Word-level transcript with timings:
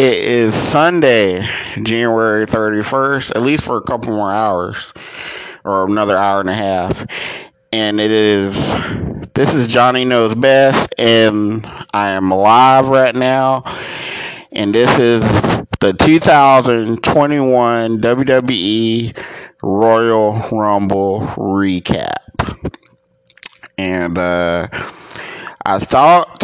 It 0.00 0.14
is 0.14 0.54
Sunday, 0.54 1.46
January 1.82 2.46
31st, 2.46 3.36
at 3.36 3.42
least 3.42 3.64
for 3.64 3.76
a 3.76 3.82
couple 3.82 4.16
more 4.16 4.32
hours 4.32 4.94
or 5.62 5.84
another 5.84 6.16
hour 6.16 6.40
and 6.40 6.48
a 6.48 6.54
half. 6.54 7.04
And 7.70 8.00
it 8.00 8.10
is, 8.10 8.56
this 9.34 9.52
is 9.52 9.66
Johnny 9.66 10.06
Knows 10.06 10.34
Best, 10.34 10.94
and 10.96 11.66
I 11.92 12.12
am 12.12 12.30
live 12.30 12.88
right 12.88 13.14
now. 13.14 13.62
And 14.52 14.74
this 14.74 14.98
is 14.98 15.20
the 15.80 15.92
2021 15.92 18.00
WWE 18.00 19.24
Royal 19.62 20.32
Rumble 20.50 21.20
recap. 21.36 22.72
And 23.76 24.16
uh, 24.16 24.66
I 25.66 25.78
thought 25.78 26.42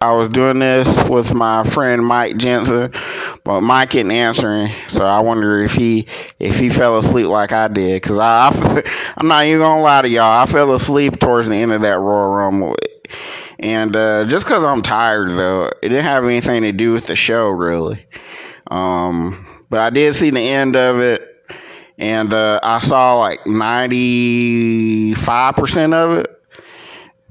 I 0.00 0.12
was 0.12 0.28
doing 0.28 0.60
this 0.60 0.86
with 1.08 1.34
my 1.34 1.64
friend 1.64 2.06
Mike 2.06 2.36
Jensen, 2.36 2.92
but 3.42 3.62
Mike 3.62 3.96
isn't 3.96 4.12
answering, 4.12 4.72
so 4.86 5.04
I 5.04 5.18
wonder 5.18 5.60
if 5.60 5.72
he 5.72 6.06
if 6.38 6.56
he 6.56 6.68
fell 6.68 6.98
asleep 6.98 7.26
like 7.26 7.52
I 7.52 7.66
did. 7.66 8.00
Cause 8.04 8.16
I, 8.16 8.48
I 8.48 8.82
I'm 9.16 9.26
not 9.26 9.44
even 9.44 9.60
gonna 9.60 9.82
lie 9.82 10.02
to 10.02 10.08
y'all, 10.08 10.40
I 10.40 10.46
fell 10.46 10.72
asleep 10.72 11.18
towards 11.18 11.48
the 11.48 11.56
end 11.56 11.72
of 11.72 11.82
that 11.82 11.98
Royal 11.98 12.28
Rumble, 12.28 12.76
and 13.58 13.96
uh, 13.96 14.24
just 14.26 14.46
cause 14.46 14.64
I'm 14.64 14.82
tired 14.82 15.30
though, 15.30 15.64
it 15.82 15.88
didn't 15.88 16.04
have 16.04 16.24
anything 16.24 16.62
to 16.62 16.70
do 16.70 16.92
with 16.92 17.08
the 17.08 17.16
show 17.16 17.48
really. 17.48 18.06
Um, 18.70 19.48
but 19.68 19.80
I 19.80 19.90
did 19.90 20.14
see 20.14 20.30
the 20.30 20.40
end 20.40 20.76
of 20.76 21.00
it, 21.00 21.26
and 21.98 22.32
uh, 22.32 22.60
I 22.62 22.78
saw 22.80 23.18
like 23.18 23.44
95 23.48 25.56
percent 25.56 25.92
of 25.92 26.18
it 26.18 26.37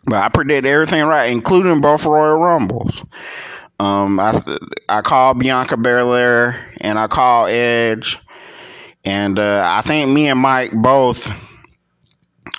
But 0.06 0.24
I 0.24 0.30
predicted 0.30 0.66
everything 0.68 1.04
right, 1.04 1.32
including 1.32 1.82
both 1.82 2.06
Royal 2.06 2.38
Rumbles. 2.38 3.04
Um, 3.80 4.20
I 4.20 4.42
I 4.88 5.02
called 5.02 5.40
Bianca 5.40 5.78
Belair 5.78 6.72
and 6.80 6.98
I 6.98 7.08
called 7.08 7.50
Edge, 7.50 8.20
and 9.04 9.38
uh, 9.38 9.64
I 9.66 9.82
think 9.82 10.12
me 10.12 10.28
and 10.28 10.40
Mike 10.40 10.72
both, 10.72 11.30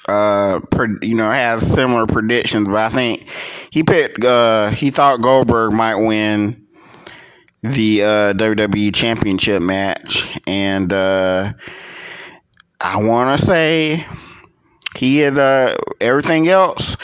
uh, 0.09 0.61
you 1.01 1.15
know, 1.15 1.31
had 1.31 1.61
similar 1.61 2.06
predictions. 2.06 2.69
But 2.69 2.77
I 2.77 2.89
think 2.91 3.29
he 3.71 3.83
picked, 3.83 4.23
uh, 4.25 4.71
he 4.71 4.91
thought 4.91 5.23
Goldberg 5.23 5.73
might 5.73 5.97
win 5.97 6.67
the 7.62 8.03
uh, 8.03 8.33
WWE 8.35 8.95
Championship 8.95 9.62
match, 9.62 10.39
and 10.47 10.93
uh, 10.93 11.53
I 12.81 13.03
want 13.03 13.41
to 13.41 13.47
say 13.47 14.06
he 14.97 15.19
had 15.19 15.39
uh, 15.39 15.77
everything 16.01 16.49
else 16.49 16.97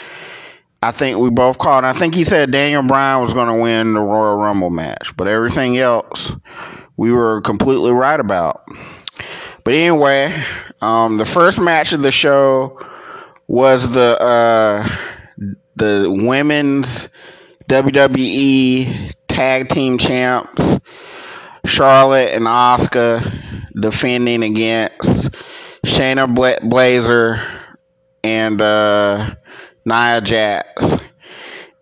I 0.83 0.91
think 0.91 1.17
we 1.17 1.29
both 1.29 1.59
called. 1.59 1.85
I 1.85 1.93
think 1.93 2.13
he 2.13 2.25
said 2.25 2.51
Daniel 2.51 2.83
Bryan 2.83 3.21
was 3.21 3.33
going 3.33 3.47
to 3.47 3.63
win 3.63 3.93
the 3.93 4.01
Royal 4.01 4.35
Rumble 4.35 4.69
match, 4.69 5.15
but 5.15 5.29
everything 5.29 5.77
else 5.77 6.33
we 6.97 7.13
were 7.13 7.39
completely 7.39 7.91
right 7.91 8.19
about. 8.19 8.67
But 9.63 9.75
anyway, 9.75 10.43
um, 10.81 11.17
the 11.17 11.23
first 11.23 11.61
match 11.61 11.93
of 11.93 12.01
the 12.01 12.11
show 12.11 12.85
was 13.47 13.91
the 13.91 14.21
uh, 14.21 14.85
the 15.77 16.13
women's 16.21 17.07
WWE 17.69 19.13
Tag 19.29 19.69
Team 19.69 19.97
Champs, 19.97 20.79
Charlotte 21.63 22.33
and 22.33 22.43
Asuka 22.43 23.71
defending 23.79 24.43
against 24.43 25.31
Shayna 25.85 26.35
Bla- 26.35 26.59
Baszler 26.59 27.41
and. 28.21 28.61
Uh, 28.61 29.35
Nia 29.85 30.21
Jax. 30.21 30.97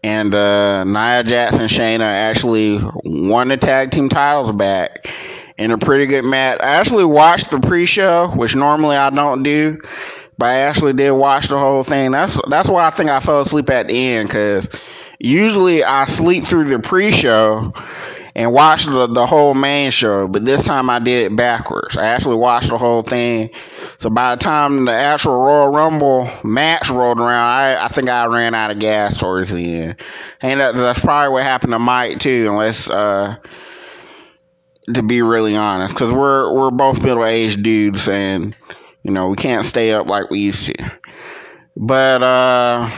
And 0.04 0.34
uh, 0.34 0.84
Nia 0.84 1.24
Jax 1.24 1.60
and 1.60 1.70
Shayna 1.70 2.02
actually 2.02 2.80
won 3.04 3.50
the 3.50 3.58
tag 3.58 3.92
team 3.92 4.10
titles 4.10 4.52
back 4.52 5.08
in 5.58 5.70
a 5.70 5.78
pretty 5.78 6.08
good 6.08 6.26
match. 6.26 6.60
I 6.60 6.76
actually 6.76 7.06
watched 7.06 7.52
the 7.52 7.60
pre-show, 7.60 8.30
which 8.36 8.56
normally 8.56 8.96
I 8.96 9.12
don't 9.12 9.44
do, 9.44 9.80
but 10.40 10.48
I 10.48 10.56
actually 10.56 10.94
did 10.94 11.12
watch 11.12 11.50
the 11.50 11.60
whole 11.60 11.84
thing. 11.84 12.12
That's 12.12 12.40
that's 12.50 12.68
why 12.68 12.88
I 12.88 12.90
think 12.90 13.12
I 13.12 13.20
fell 13.20 13.42
asleep 13.42 13.70
at 13.70 13.88
the 13.88 13.94
end 13.94 14.28
because 14.28 14.68
usually 15.20 15.84
I 15.84 16.06
sleep 16.06 16.46
through 16.46 16.66
the 16.66 16.80
pre-show 16.80 17.74
and 18.42 18.52
watched 18.52 18.88
the, 18.88 19.06
the 19.06 19.26
whole 19.26 19.54
main 19.54 19.92
show, 19.92 20.28
but 20.28 20.46
this 20.46 20.64
time 20.64 20.90
I 20.90 20.98
did 21.00 21.32
it 21.32 21.36
backwards. 21.36 21.96
I 21.96 22.06
actually 22.06 22.38
watched 22.38 22.70
the 22.70 22.78
whole 22.78 23.04
thing. 23.04 23.52
So 24.00 24.10
by 24.10 24.36
the 24.36 24.44
time 24.44 24.86
the 24.86 24.94
actual 24.94 25.36
Royal 25.36 25.68
Rumble 25.68 26.30
match 26.44 26.90
rolled 26.90 27.20
around, 27.20 27.48
I, 27.48 27.86
I 27.86 27.88
think 27.88 28.10
I 28.10 28.26
ran 28.26 28.56
out 28.56 28.72
of 28.72 28.80
gas 28.80 29.20
towards 29.20 29.52
the 29.52 29.76
end. 29.76 29.96
And 30.42 30.60
that, 30.60 30.74
that's 30.74 31.00
probably 31.00 31.32
what 31.34 31.44
happened 31.44 31.74
to 31.74 31.80
Mike 31.80 32.20
too, 32.20 32.48
unless, 32.50 32.90
uh, 32.90 33.36
to 34.94 35.04
be 35.04 35.22
really 35.22 35.56
honest, 35.56 35.94
because 35.94 36.12
we're 36.12 36.52
we're 36.52 36.72
both 36.72 37.02
middle 37.02 37.26
aged 37.26 37.62
dudes, 37.62 38.08
and 38.08 38.56
you 39.04 39.12
know 39.12 39.28
we 39.28 39.36
can't 39.36 39.66
stay 39.66 39.92
up 39.92 40.08
like 40.08 40.30
we 40.32 40.40
used 40.40 40.66
to. 40.66 40.92
But 41.78 42.24
uh, 42.24 42.90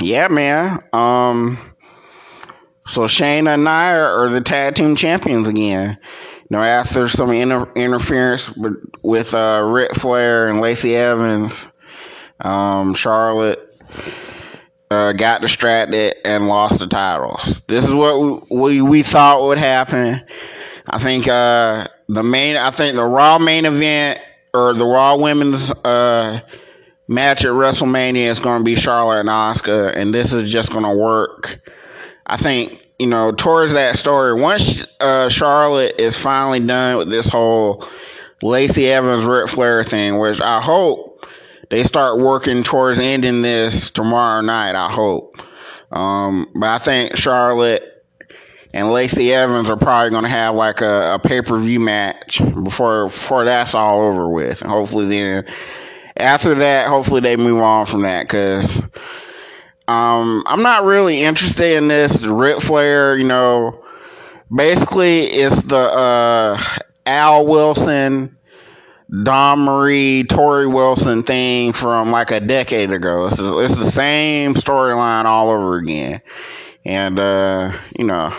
yeah, 0.00 0.28
man. 0.28 0.82
Um, 0.92 1.75
so 2.86 3.02
Shayna 3.02 3.54
and 3.54 3.64
Nia 3.64 4.04
are 4.04 4.30
the 4.30 4.40
tag 4.40 4.76
team 4.76 4.94
champions 4.94 5.48
again. 5.48 5.98
You 6.48 6.56
know, 6.56 6.62
after 6.62 7.08
some 7.08 7.32
inter- 7.32 7.70
interference 7.74 8.54
with, 8.56 8.76
with 9.02 9.34
uh, 9.34 9.62
Ric 9.64 9.94
Flair 9.94 10.48
and 10.48 10.60
Lacey 10.60 10.94
Evans, 10.94 11.66
um, 12.40 12.94
Charlotte 12.94 13.58
uh, 14.90 15.12
got 15.14 15.40
distracted 15.40 16.14
and 16.24 16.46
lost 16.46 16.78
the 16.78 16.86
titles. 16.86 17.60
This 17.66 17.84
is 17.84 17.92
what 17.92 18.20
we, 18.20 18.56
we, 18.56 18.82
we 18.82 19.02
thought 19.02 19.42
would 19.42 19.58
happen. 19.58 20.24
I 20.86 21.00
think 21.00 21.26
uh, 21.26 21.88
the 22.08 22.22
main, 22.22 22.56
I 22.56 22.70
think 22.70 22.94
the 22.94 23.04
Raw 23.04 23.40
main 23.40 23.64
event 23.64 24.20
or 24.54 24.72
the 24.72 24.86
Raw 24.86 25.16
Women's 25.16 25.72
uh, 25.72 26.40
match 27.08 27.44
at 27.44 27.50
WrestleMania 27.50 28.26
is 28.26 28.38
going 28.38 28.60
to 28.60 28.64
be 28.64 28.76
Charlotte 28.76 29.20
and 29.20 29.28
Asuka, 29.28 29.92
and 29.96 30.14
this 30.14 30.32
is 30.32 30.48
just 30.48 30.70
going 30.70 30.84
to 30.84 30.96
work 30.96 31.60
I 32.26 32.36
think 32.36 32.85
you 32.98 33.06
know 33.06 33.32
towards 33.32 33.72
that 33.72 33.96
story. 33.96 34.40
Once 34.40 34.86
uh, 35.00 35.28
Charlotte 35.28 35.94
is 35.98 36.18
finally 36.18 36.60
done 36.60 36.98
with 36.98 37.10
this 37.10 37.28
whole 37.28 37.86
Lacey 38.42 38.88
Evans 38.88 39.24
Ric 39.24 39.48
Flair 39.48 39.84
thing, 39.84 40.18
which 40.18 40.40
I 40.40 40.60
hope 40.60 41.26
they 41.70 41.84
start 41.84 42.18
working 42.18 42.62
towards 42.62 42.98
ending 42.98 43.42
this 43.42 43.90
tomorrow 43.90 44.40
night. 44.40 44.74
I 44.74 44.90
hope. 44.90 45.42
Um, 45.92 46.50
but 46.54 46.68
I 46.68 46.78
think 46.78 47.16
Charlotte 47.16 48.04
and 48.72 48.90
Lacey 48.90 49.32
Evans 49.32 49.70
are 49.70 49.76
probably 49.76 50.10
going 50.10 50.24
to 50.24 50.28
have 50.28 50.54
like 50.54 50.80
a, 50.80 51.14
a 51.14 51.18
pay 51.18 51.40
per 51.42 51.58
view 51.58 51.80
match 51.80 52.40
before 52.64 53.06
before 53.06 53.44
that's 53.44 53.74
all 53.74 54.02
over 54.02 54.28
with, 54.28 54.62
and 54.62 54.70
hopefully 54.70 55.06
then 55.06 55.46
after 56.16 56.54
that, 56.54 56.88
hopefully 56.88 57.20
they 57.20 57.36
move 57.36 57.60
on 57.60 57.86
from 57.86 58.02
that 58.02 58.24
because 58.24 58.80
um, 59.88 60.42
I'm 60.46 60.62
not 60.62 60.84
really 60.84 61.22
interested 61.22 61.76
in 61.76 61.88
this 61.88 62.22
Ric 62.22 62.60
Flair. 62.60 63.16
You 63.16 63.24
know, 63.24 63.84
basically 64.54 65.20
it's 65.20 65.62
the 65.62 65.76
uh, 65.76 66.60
Al 67.06 67.46
Wilson. 67.46 68.32
Dawn 69.22 69.60
Marie, 69.60 70.24
Torrie 70.24 70.72
Wilson 70.72 71.22
thing 71.22 71.72
from 71.72 72.10
like 72.10 72.32
a 72.32 72.40
decade 72.40 72.90
ago. 72.90 73.26
It's, 73.26 73.38
it's 73.38 73.76
the 73.76 73.88
same 73.88 74.54
storyline 74.54 75.26
all 75.26 75.48
over 75.48 75.76
again. 75.76 76.20
And, 76.84 77.18
uh, 77.20 77.72
you 77.96 78.04
know, 78.04 78.34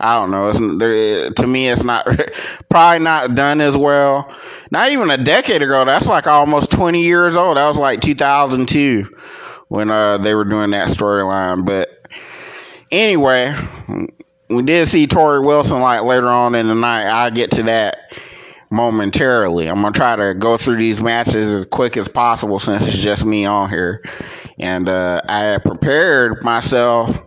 I 0.00 0.18
don't 0.18 0.30
know. 0.30 0.48
It's 0.48 0.58
there, 0.78 1.30
to 1.30 1.46
me, 1.46 1.68
it's 1.68 1.82
not 1.82 2.06
probably 2.70 3.00
not 3.00 3.34
done 3.34 3.60
as 3.60 3.76
well. 3.76 4.32
Not 4.70 4.92
even 4.92 5.10
a 5.10 5.22
decade 5.22 5.62
ago. 5.62 5.84
That's 5.84 6.06
like 6.06 6.26
almost 6.26 6.70
twenty 6.70 7.02
years 7.02 7.34
old. 7.34 7.56
That 7.56 7.66
was 7.66 7.76
like 7.76 8.00
2002 8.00 9.08
when 9.68 9.90
uh, 9.90 10.18
they 10.18 10.34
were 10.34 10.44
doing 10.44 10.70
that 10.70 10.88
storyline. 10.88 11.64
But 11.64 12.06
anyway, 12.90 13.54
we 14.48 14.62
did 14.62 14.88
see 14.88 15.06
Torrie 15.06 15.44
Wilson 15.44 15.80
like 15.80 16.02
later 16.02 16.28
on 16.28 16.54
in 16.54 16.68
the 16.68 16.74
night. 16.74 17.06
I'll 17.06 17.30
get 17.30 17.50
to 17.52 17.62
that 17.64 18.12
momentarily. 18.70 19.68
I'm 19.68 19.80
gonna 19.80 19.92
try 19.92 20.16
to 20.16 20.34
go 20.34 20.56
through 20.56 20.76
these 20.76 21.00
matches 21.00 21.48
as 21.48 21.66
quick 21.66 21.96
as 21.96 22.08
possible 22.08 22.58
since 22.58 22.86
it's 22.86 22.96
just 22.96 23.24
me 23.24 23.44
on 23.44 23.70
here, 23.70 24.02
and 24.58 24.88
uh, 24.88 25.22
I 25.28 25.58
prepared 25.58 26.42
myself 26.42 27.18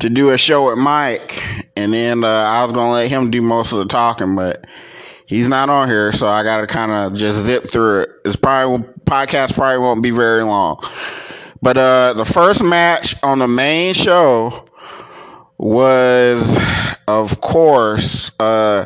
to 0.00 0.10
do 0.10 0.30
a 0.30 0.38
show 0.38 0.66
with 0.66 0.78
Mike, 0.78 1.42
and 1.76 1.92
then 1.92 2.24
uh, 2.24 2.28
I 2.28 2.64
was 2.64 2.72
gonna 2.72 2.92
let 2.92 3.08
him 3.08 3.30
do 3.30 3.42
most 3.42 3.72
of 3.72 3.78
the 3.78 3.86
talking, 3.86 4.34
but 4.34 4.66
he's 5.26 5.48
not 5.48 5.70
on 5.70 5.88
here, 5.88 6.12
so 6.12 6.28
I 6.28 6.42
gotta 6.42 6.66
kind 6.66 6.92
of 6.92 7.14
just 7.14 7.44
zip 7.44 7.68
through 7.68 8.00
it. 8.00 8.10
It's 8.24 8.36
probably 8.36 8.86
podcast 9.10 9.54
probably 9.54 9.78
won't 9.78 10.02
be 10.02 10.10
very 10.12 10.44
long, 10.44 10.80
but 11.60 11.76
uh, 11.76 12.12
the 12.12 12.24
first 12.24 12.62
match 12.62 13.16
on 13.24 13.40
the 13.40 13.48
main 13.48 13.92
show 13.92 14.66
was, 15.58 16.56
of 17.08 17.40
course, 17.40 18.30
uh, 18.38 18.84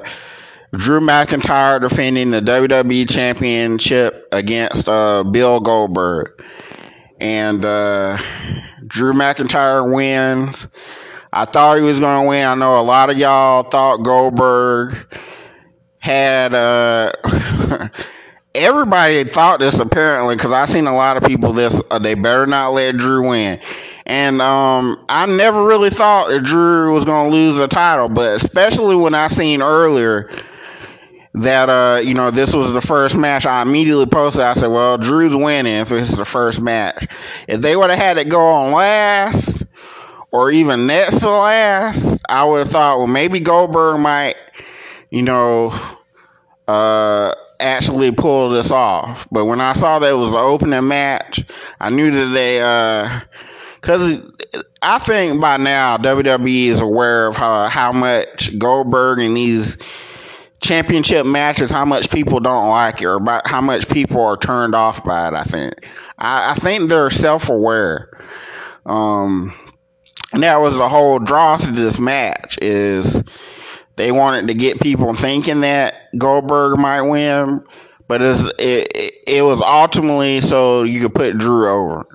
Drew 0.73 1.01
McIntyre 1.01 1.79
defending 1.79 2.31
the 2.31 2.41
WWE 2.41 3.09
Championship 3.09 4.27
against 4.33 4.89
uh, 4.89 5.25
Bill 5.25 5.61
Goldberg, 5.61 6.43
and 7.21 7.63
uh, 7.65 8.17
Drew 8.87 9.13
McIntyre 9.13 9.95
wins. 9.95 10.67
I 11.35 11.45
thought 11.45 11.77
he 11.77 11.83
was 11.83 12.01
going 12.01 12.25
to 12.25 12.29
win. 12.29 12.47
I 12.47 12.55
know 12.55 12.81
a 12.81 12.83
lot 12.83 13.11
of 13.11 13.19
y'all 13.19 13.65
thought 13.65 13.99
Goldberg 13.99 15.07
had. 15.99 16.55
Everybody 18.55 19.25
thought 19.25 19.59
this 19.59 19.81
apparently 19.81 20.37
because 20.37 20.53
I 20.53 20.67
seen 20.67 20.87
a 20.87 20.95
lot 20.95 21.17
of 21.17 21.25
people 21.25 21.53
this. 21.53 21.79
Uh, 21.91 21.99
they 21.99 22.15
better 22.15 22.47
not 22.47 22.73
let 22.73 22.97
Drew 22.97 23.29
win. 23.29 23.61
And 24.07 24.41
um, 24.41 25.05
I 25.09 25.27
never 25.27 25.65
really 25.65 25.91
thought 25.91 26.29
that 26.29 26.45
Drew 26.45 26.93
was 26.93 27.05
to 27.05 27.23
lose 27.29 27.57
the 27.57 27.67
title, 27.67 28.09
but 28.09 28.37
especially 28.37 28.95
when 28.97 29.15
I 29.15 29.29
seen 29.29 29.63
earlier 29.63 30.31
that 31.35 31.69
uh, 31.69 32.01
you 32.01 32.15
know 32.15 32.31
this 32.31 32.55
was 32.55 32.73
the 32.73 32.81
first 32.81 33.17
match, 33.17 33.45
I 33.45 33.63
immediately 33.63 34.07
posted. 34.07 34.43
I 34.43 34.55
said, 34.55 34.69
"Well, 34.69 34.99
Drew's 34.99 35.35
winning 35.35 35.81
if 35.81 35.89
this 35.89 36.11
is 36.11 36.17
the 36.17 36.25
first 36.25 36.61
match. 36.61 37.09
If 37.49 37.61
they 37.61 37.77
would 37.77 37.91
have 37.91 37.99
had 37.99 38.19
it 38.19 38.29
go 38.29 38.41
on 38.41 38.73
last, 38.73 39.65
or 40.31 40.51
even 40.51 40.87
next 40.87 41.21
to 41.21 41.31
last, 41.31 42.21
I 42.29 42.45
would 42.45 42.59
have 42.65 42.71
thought, 42.71 42.99
well, 42.99 43.07
maybe 43.07 43.41
Goldberg 43.41 44.01
might, 44.01 44.37
you 45.11 45.23
know, 45.23 45.73
uh, 46.69 47.35
actually 47.61 48.11
pull 48.11 48.49
this 48.49 48.71
off. 48.71 49.27
But 49.31 49.47
when 49.47 49.61
I 49.61 49.75
saw 49.75 49.99
that 49.99 50.11
it 50.11 50.17
was 50.17 50.31
an 50.31 50.37
opening 50.37 50.89
match, 50.89 51.45
I 51.81 51.91
knew 51.91 52.11
that 52.11 52.33
they, 52.33 52.59
because 53.81 54.21
uh, 54.55 54.63
I 54.83 54.99
think 54.99 55.41
by 55.41 55.57
now 55.57 55.97
WWE 55.97 56.67
is 56.67 56.81
aware 56.81 57.27
of 57.27 57.37
how, 57.37 57.67
how 57.69 57.93
much 57.93 58.57
Goldberg 58.59 59.21
and 59.21 59.37
these 59.37 59.77
championship 60.61 61.27
matches, 61.27 61.71
how 61.71 61.85
much 61.85 62.11
people 62.11 62.41
don't 62.41 62.69
like 62.69 63.03
it, 63.03 63.07
or 63.07 63.15
about 63.15 63.47
how 63.47 63.61
much 63.61 63.89
people 63.89 64.25
are 64.25 64.37
turned 64.37 64.75
off 64.75 65.05
by 65.05 65.29
it. 65.29 65.35
I 65.35 65.45
think, 65.45 65.89
I, 66.19 66.53
I 66.53 66.55
think 66.55 66.89
they're 66.89 67.11
self 67.11 67.49
aware. 67.49 68.11
Um, 68.87 69.55
and 70.33 70.43
that 70.43 70.57
was 70.57 70.77
the 70.77 70.89
whole 70.89 71.19
draw 71.19 71.57
to 71.59 71.71
this 71.71 71.99
match 71.99 72.59
is 72.61 73.23
they 73.97 74.11
wanted 74.11 74.49
to 74.49 74.55
get 74.55 74.81
people 74.81 75.15
thinking 75.15 75.61
that 75.61 75.95
Goldberg 76.19 76.79
might 76.79 77.03
win, 77.03 77.63
but 78.07 78.21
it, 78.23 79.17
it 79.27 79.43
was 79.43 79.61
ultimately 79.63 80.41
so 80.41 80.83
you 80.83 81.01
could 81.01 81.15
put 81.15 81.39
Drew 81.39 81.69
over. 81.69 82.07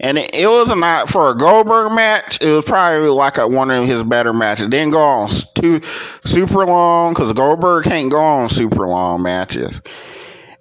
And 0.00 0.18
it, 0.18 0.34
it 0.34 0.46
was 0.46 0.74
not 0.74 1.08
for 1.08 1.30
a 1.30 1.36
Goldberg 1.36 1.92
match. 1.92 2.40
It 2.40 2.50
was 2.50 2.64
probably 2.64 3.08
like 3.08 3.38
a, 3.38 3.46
one 3.46 3.70
of 3.70 3.86
his 3.86 4.02
better 4.04 4.32
matches. 4.32 4.66
It 4.66 4.70
didn't 4.70 4.92
go 4.92 5.02
on 5.02 5.28
too 5.54 5.80
super 6.24 6.64
long 6.66 7.14
because 7.14 7.32
Goldberg 7.32 7.84
can't 7.84 8.10
go 8.10 8.20
on 8.20 8.48
super 8.48 8.86
long 8.86 9.22
matches. 9.22 9.80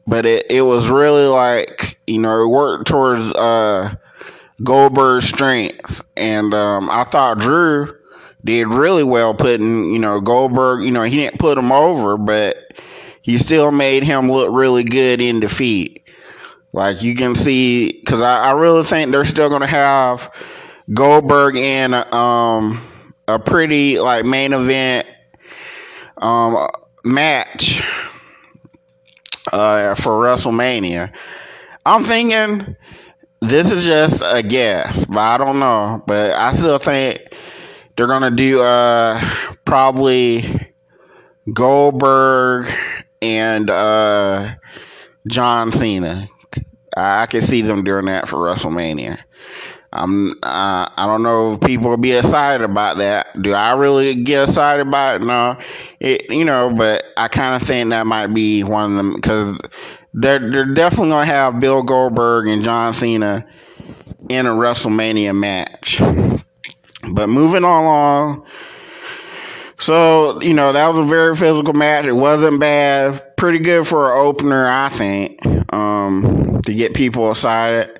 But 0.07 0.25
it, 0.25 0.49
it 0.49 0.61
was 0.63 0.89
really 0.89 1.25
like 1.25 1.99
you 2.07 2.19
know 2.19 2.43
it 2.43 2.47
worked 2.47 2.87
towards 2.87 3.21
uh, 3.33 3.95
Goldberg's 4.63 5.27
strength, 5.27 6.03
and 6.17 6.53
um, 6.53 6.89
I 6.89 7.03
thought 7.03 7.39
Drew 7.39 7.95
did 8.43 8.67
really 8.67 9.03
well 9.03 9.33
putting 9.33 9.93
you 9.93 9.99
know 9.99 10.19
Goldberg. 10.21 10.83
You 10.83 10.91
know 10.91 11.03
he 11.03 11.15
didn't 11.15 11.39
put 11.39 11.57
him 11.57 11.71
over, 11.71 12.17
but 12.17 12.57
he 13.21 13.37
still 13.37 13.71
made 13.71 14.03
him 14.03 14.31
look 14.31 14.49
really 14.51 14.83
good 14.83 15.21
in 15.21 15.39
defeat. 15.39 16.01
Like 16.73 17.01
you 17.01 17.15
can 17.15 17.35
see, 17.35 17.91
because 17.91 18.21
I, 18.21 18.49
I, 18.49 18.51
really 18.53 18.83
think 18.83 19.11
they're 19.11 19.25
still 19.25 19.49
going 19.49 19.61
to 19.61 19.67
have 19.67 20.33
Goldberg 20.93 21.57
in 21.57 21.93
um, 21.93 22.81
a 23.27 23.37
pretty 23.37 23.99
like 23.99 24.23
main 24.23 24.53
event 24.53 25.05
um, 26.17 26.69
match 27.03 27.83
uh, 29.51 29.95
for 29.95 30.11
WrestleMania. 30.11 31.13
I'm 31.85 32.03
thinking 32.05 32.75
this 33.41 33.71
is 33.71 33.83
just 33.85 34.23
a 34.25 34.41
guess, 34.41 35.03
but 35.05 35.17
I 35.17 35.37
don't 35.37 35.59
know. 35.59 36.01
But 36.07 36.31
I 36.31 36.53
still 36.53 36.77
think 36.77 37.19
they're 38.01 38.07
gonna 38.07 38.31
do 38.31 38.59
uh 38.59 39.21
probably 39.63 40.73
Goldberg 41.53 42.67
and 43.21 43.69
uh 43.69 44.55
John 45.27 45.71
Cena. 45.71 46.27
I, 46.97 47.21
I 47.21 47.25
can 47.27 47.43
see 47.43 47.61
them 47.61 47.83
doing 47.83 48.05
that 48.05 48.27
for 48.27 48.37
WrestleMania. 48.37 49.19
I'm 49.93 50.31
uh, 50.41 50.89
I 50.97 51.05
don't 51.05 51.21
know 51.21 51.53
if 51.53 51.61
people 51.61 51.91
will 51.91 51.97
be 51.97 52.13
excited 52.13 52.65
about 52.65 52.97
that. 52.97 53.39
Do 53.39 53.53
I 53.53 53.75
really 53.75 54.15
get 54.15 54.49
excited 54.49 54.87
about 54.87 55.21
it? 55.21 55.23
No, 55.23 55.59
it 55.99 56.27
you 56.31 56.43
know, 56.43 56.73
but 56.75 57.03
I 57.17 57.27
kind 57.27 57.61
of 57.61 57.67
think 57.67 57.91
that 57.91 58.07
might 58.07 58.33
be 58.33 58.63
one 58.63 58.89
of 58.89 58.97
them 58.97 59.13
because 59.13 59.59
they're 60.15 60.39
they're 60.39 60.73
definitely 60.73 61.09
gonna 61.09 61.25
have 61.25 61.59
Bill 61.59 61.83
Goldberg 61.83 62.47
and 62.47 62.63
John 62.63 62.95
Cena 62.95 63.45
in 64.27 64.47
a 64.47 64.55
WrestleMania 64.55 65.35
match. 65.37 66.01
But 67.09 67.27
moving 67.27 67.63
on 67.63 67.83
along, 67.83 68.45
so 69.79 70.41
you 70.41 70.53
know 70.53 70.73
that 70.73 70.87
was 70.87 70.99
a 70.99 71.03
very 71.03 71.35
physical 71.35 71.73
match. 71.73 72.05
It 72.05 72.13
wasn't 72.13 72.59
bad, 72.59 73.35
pretty 73.37 73.59
good 73.59 73.87
for 73.87 74.11
an 74.11 74.25
opener, 74.25 74.67
I 74.67 74.89
think, 74.89 75.39
um, 75.73 76.61
to 76.65 76.73
get 76.73 76.93
people 76.93 77.31
excited. 77.31 77.99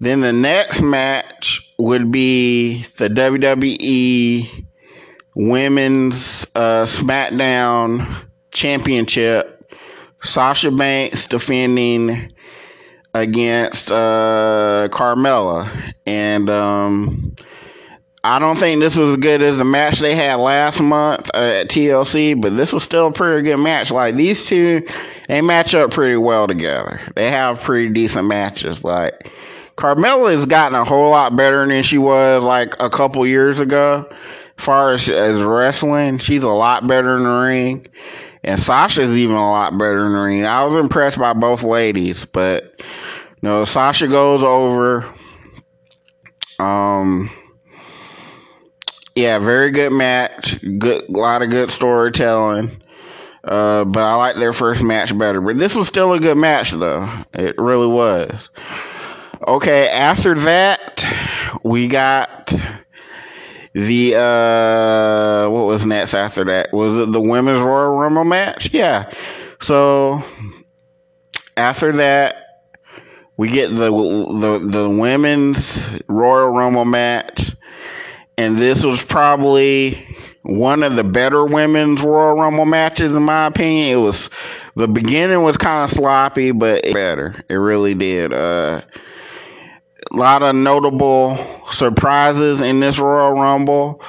Then 0.00 0.20
the 0.20 0.32
next 0.32 0.80
match 0.80 1.72
would 1.78 2.12
be 2.12 2.84
the 2.96 3.08
WWE 3.08 4.64
Women's 5.34 6.46
uh, 6.54 6.84
SmackDown 6.84 8.24
Championship 8.52 9.72
Sasha 10.22 10.70
Banks 10.70 11.26
defending 11.26 12.32
against 13.14 13.90
uh, 13.90 14.88
Carmella, 14.90 15.92
and 16.06 16.50
um, 16.50 17.34
I 18.24 18.38
don't 18.38 18.58
think 18.58 18.80
this 18.80 18.96
was 18.96 19.10
as 19.10 19.16
good 19.18 19.42
as 19.42 19.58
the 19.58 19.64
match 19.64 20.00
they 20.00 20.14
had 20.14 20.36
last 20.36 20.80
month 20.80 21.30
uh, 21.34 21.60
at 21.60 21.68
TLC, 21.68 22.40
but 22.40 22.56
this 22.56 22.72
was 22.72 22.82
still 22.82 23.06
a 23.08 23.12
pretty 23.12 23.42
good 23.42 23.58
match. 23.58 23.90
Like 23.90 24.16
these 24.16 24.44
two, 24.44 24.82
they 25.28 25.40
match 25.40 25.74
up 25.74 25.92
pretty 25.92 26.16
well 26.16 26.48
together. 26.48 27.00
They 27.14 27.30
have 27.30 27.60
pretty 27.60 27.90
decent 27.90 28.26
matches. 28.26 28.82
Like 28.82 29.30
Carmella 29.76 30.32
has 30.32 30.46
gotten 30.46 30.74
a 30.74 30.84
whole 30.84 31.10
lot 31.10 31.36
better 31.36 31.66
than 31.66 31.82
she 31.84 31.98
was 31.98 32.42
like 32.42 32.74
a 32.80 32.90
couple 32.90 33.24
years 33.24 33.60
ago. 33.60 34.08
As 34.58 34.64
far 34.64 34.92
as, 34.92 35.08
as 35.08 35.40
wrestling, 35.40 36.18
she's 36.18 36.42
a 36.42 36.48
lot 36.48 36.88
better 36.88 37.16
in 37.16 37.22
the 37.22 37.28
ring. 37.28 37.86
And 38.42 38.60
Sasha's 38.60 39.14
even 39.14 39.36
a 39.36 39.50
lot 39.50 39.78
better 39.78 40.06
in 40.06 40.12
the 40.12 40.18
ring. 40.18 40.44
I 40.44 40.64
was 40.64 40.74
impressed 40.74 41.18
by 41.18 41.32
both 41.32 41.62
ladies, 41.62 42.24
but 42.24 42.74
you 42.80 42.84
know, 43.42 43.64
Sasha 43.64 44.08
goes 44.08 44.42
over. 44.42 45.14
Um, 46.58 47.30
yeah, 49.18 49.38
very 49.40 49.70
good 49.70 49.92
match. 49.92 50.60
Good, 50.78 51.08
a 51.08 51.12
lot 51.12 51.42
of 51.42 51.50
good 51.50 51.70
storytelling. 51.70 52.80
Uh, 53.42 53.84
but 53.84 54.00
I 54.00 54.14
like 54.14 54.36
their 54.36 54.52
first 54.52 54.82
match 54.82 55.16
better. 55.16 55.40
But 55.40 55.58
this 55.58 55.74
was 55.74 55.88
still 55.88 56.12
a 56.12 56.20
good 56.20 56.36
match, 56.36 56.70
though. 56.70 57.08
It 57.34 57.56
really 57.58 57.86
was. 57.86 58.48
Okay, 59.46 59.88
after 59.88 60.34
that, 60.34 61.04
we 61.62 61.88
got 61.88 62.52
the 63.72 64.14
uh, 64.16 65.50
what 65.50 65.66
was 65.66 65.86
next 65.86 66.14
after 66.14 66.44
that? 66.44 66.72
Was 66.72 66.98
it 67.08 67.12
the 67.12 67.20
women's 67.20 67.60
Royal 67.60 67.96
Rumble 67.96 68.24
match? 68.24 68.72
Yeah. 68.72 69.10
So 69.60 70.22
after 71.56 71.92
that, 71.92 72.36
we 73.36 73.48
get 73.48 73.70
the 73.70 73.90
the 73.90 74.58
the 74.68 74.90
women's 74.90 76.02
Royal 76.08 76.50
Rumble 76.50 76.84
match, 76.84 77.52
and 78.38 78.56
this 78.56 78.84
was 78.84 79.02
probably 79.02 80.06
one 80.42 80.84
of 80.84 80.94
the 80.94 81.02
better 81.02 81.44
women's 81.44 82.02
Royal 82.02 82.34
Rumble 82.34 82.66
matches 82.66 83.12
in 83.12 83.24
my 83.24 83.46
opinion. 83.46 83.98
It 83.98 84.00
was 84.00 84.30
the 84.76 84.86
beginning 84.86 85.42
was 85.42 85.56
kind 85.56 85.84
of 85.84 85.90
sloppy, 85.90 86.52
but 86.52 86.86
it 86.86 86.94
better. 86.94 87.44
It 87.48 87.56
really 87.56 87.94
did. 87.94 88.32
Uh, 88.32 88.80
a 90.12 90.16
lot 90.16 90.42
of 90.42 90.54
notable 90.54 91.36
surprises 91.72 92.60
in 92.60 92.78
this 92.78 92.98
Royal 92.98 93.32
Rumble. 93.32 94.00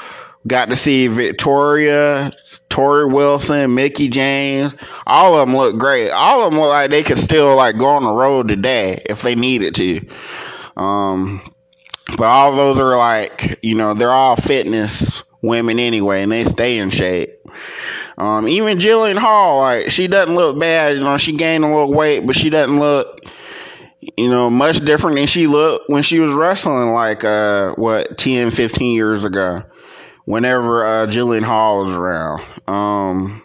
Got 0.47 0.69
to 0.69 0.75
see 0.75 1.07
Victoria, 1.07 2.31
Torrie 2.69 3.11
Wilson, 3.11 3.73
Mickie 3.73 4.09
James. 4.09 4.73
All 5.07 5.33
of 5.37 5.47
them 5.47 5.57
look 5.57 5.77
great. 5.77 6.11
All 6.11 6.43
of 6.43 6.51
them 6.51 6.59
look 6.59 6.69
like 6.69 6.91
they 6.91 7.03
could 7.03 7.17
still 7.17 7.55
like 7.55 7.77
go 7.77 7.87
on 7.87 8.03
the 8.03 8.13
road 8.13 8.47
today 8.47 9.01
if 9.07 9.23
they 9.23 9.33
needed 9.33 9.73
to. 9.75 10.07
Um, 10.77 11.41
but 12.17 12.25
all 12.25 12.55
those 12.55 12.79
are 12.79 12.97
like 12.97 13.59
you 13.63 13.75
know 13.75 13.93
they're 13.93 14.11
all 14.11 14.35
fitness 14.35 15.23
women 15.41 15.79
anyway, 15.79 16.23
and 16.23 16.31
they 16.31 16.43
stay 16.43 16.77
in 16.77 16.89
shape. 16.89 17.35
Um, 18.17 18.47
even 18.47 18.77
Jillian 18.77 19.17
Hall, 19.17 19.59
like 19.59 19.89
she 19.89 20.07
doesn't 20.07 20.35
look 20.35 20.59
bad. 20.59 20.95
You 20.95 21.01
know, 21.01 21.17
she 21.17 21.35
gained 21.35 21.63
a 21.63 21.67
little 21.67 21.93
weight, 21.93 22.25
but 22.25 22.35
she 22.35 22.49
doesn't 22.49 22.79
look 22.79 23.21
you 24.17 24.29
know, 24.29 24.49
much 24.49 24.79
different 24.79 25.17
than 25.17 25.27
she 25.27 25.45
looked 25.45 25.89
when 25.89 26.03
she 26.03 26.19
was 26.19 26.33
wrestling 26.33 26.91
like 26.91 27.23
uh 27.23 27.73
what 27.75 28.17
10, 28.17 28.51
15 28.51 28.95
years 28.95 29.25
ago 29.25 29.63
whenever 30.29 30.85
uh, 30.85 31.07
Jillian 31.07 31.43
Hall 31.43 31.83
was 31.83 31.95
around. 31.95 32.43
Um, 32.67 33.41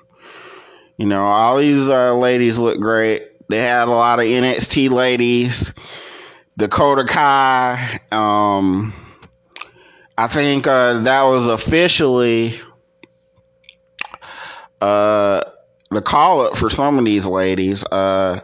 you 0.98 1.06
know, 1.06 1.24
all 1.24 1.56
these 1.56 1.88
uh, 1.88 2.14
ladies 2.14 2.58
look 2.58 2.78
great. 2.78 3.22
They 3.48 3.58
had 3.58 3.88
a 3.88 3.90
lot 3.90 4.18
of 4.18 4.26
NXT 4.26 4.90
ladies. 4.90 5.72
Dakota 6.56 7.04
Kai. 7.04 8.00
Um, 8.12 8.92
I 10.16 10.28
think 10.28 10.66
uh, 10.66 11.00
that 11.00 11.22
was 11.22 11.48
officially 11.48 12.58
uh, 14.80 15.40
the 15.90 16.02
call 16.02 16.42
up 16.42 16.56
for 16.56 16.70
some 16.70 16.98
of 16.98 17.04
these 17.04 17.26
ladies. 17.26 17.84
Uh, 17.84 18.40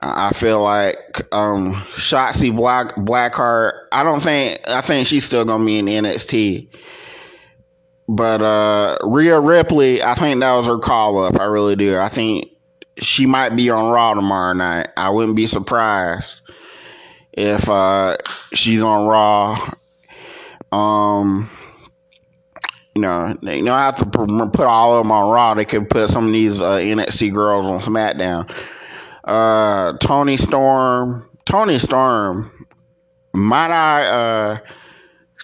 I 0.00 0.32
feel 0.34 0.62
like 0.62 0.96
um, 1.32 1.74
Shotzi 1.94 2.54
Black 2.54 2.94
Blackheart. 2.94 3.72
I 3.90 4.04
don't 4.04 4.22
think 4.22 4.60
I 4.68 4.80
think 4.80 5.08
she's 5.08 5.24
still 5.24 5.44
gonna 5.44 5.64
be 5.64 5.78
in 5.78 5.86
NXT. 5.86 6.68
But 8.06 8.42
uh, 8.42 8.98
Rhea 9.02 9.40
Ripley, 9.40 10.02
I 10.02 10.14
think 10.14 10.40
that 10.40 10.52
was 10.52 10.66
her 10.66 10.78
call 10.78 11.24
up. 11.24 11.40
I 11.40 11.44
really 11.44 11.74
do. 11.74 11.96
I 11.96 12.10
think 12.10 12.50
she 12.98 13.24
might 13.24 13.56
be 13.56 13.70
on 13.70 13.90
Raw 13.90 14.12
tomorrow 14.12 14.52
night. 14.52 14.88
I 14.96 15.08
wouldn't 15.08 15.36
be 15.36 15.46
surprised 15.46 16.42
if 17.36 17.68
uh, 17.68 18.16
she's 18.52 18.82
on 18.82 19.06
Raw. 19.06 19.70
Um, 20.72 21.50
you 22.94 23.02
know, 23.02 23.36
they 23.42 23.60
don't 23.60 23.78
have 23.78 23.96
to 23.96 24.06
put 24.06 24.66
all 24.66 24.94
of 24.96 25.04
them 25.04 25.12
on 25.12 25.30
Raw. 25.30 25.54
They 25.54 25.64
could 25.64 25.90
put 25.90 26.10
some 26.10 26.28
of 26.28 26.32
these 26.32 26.60
uh, 26.62 26.78
NXT 26.78 27.34
girls 27.34 27.66
on 27.66 27.80
SmackDown. 27.80 28.50
Uh, 29.24 29.96
Toni 29.98 30.36
Storm, 30.36 31.28
Toni 31.44 31.78
Storm, 31.78 32.66
might 33.32 33.70
I 33.70 34.06
uh, 34.06 34.58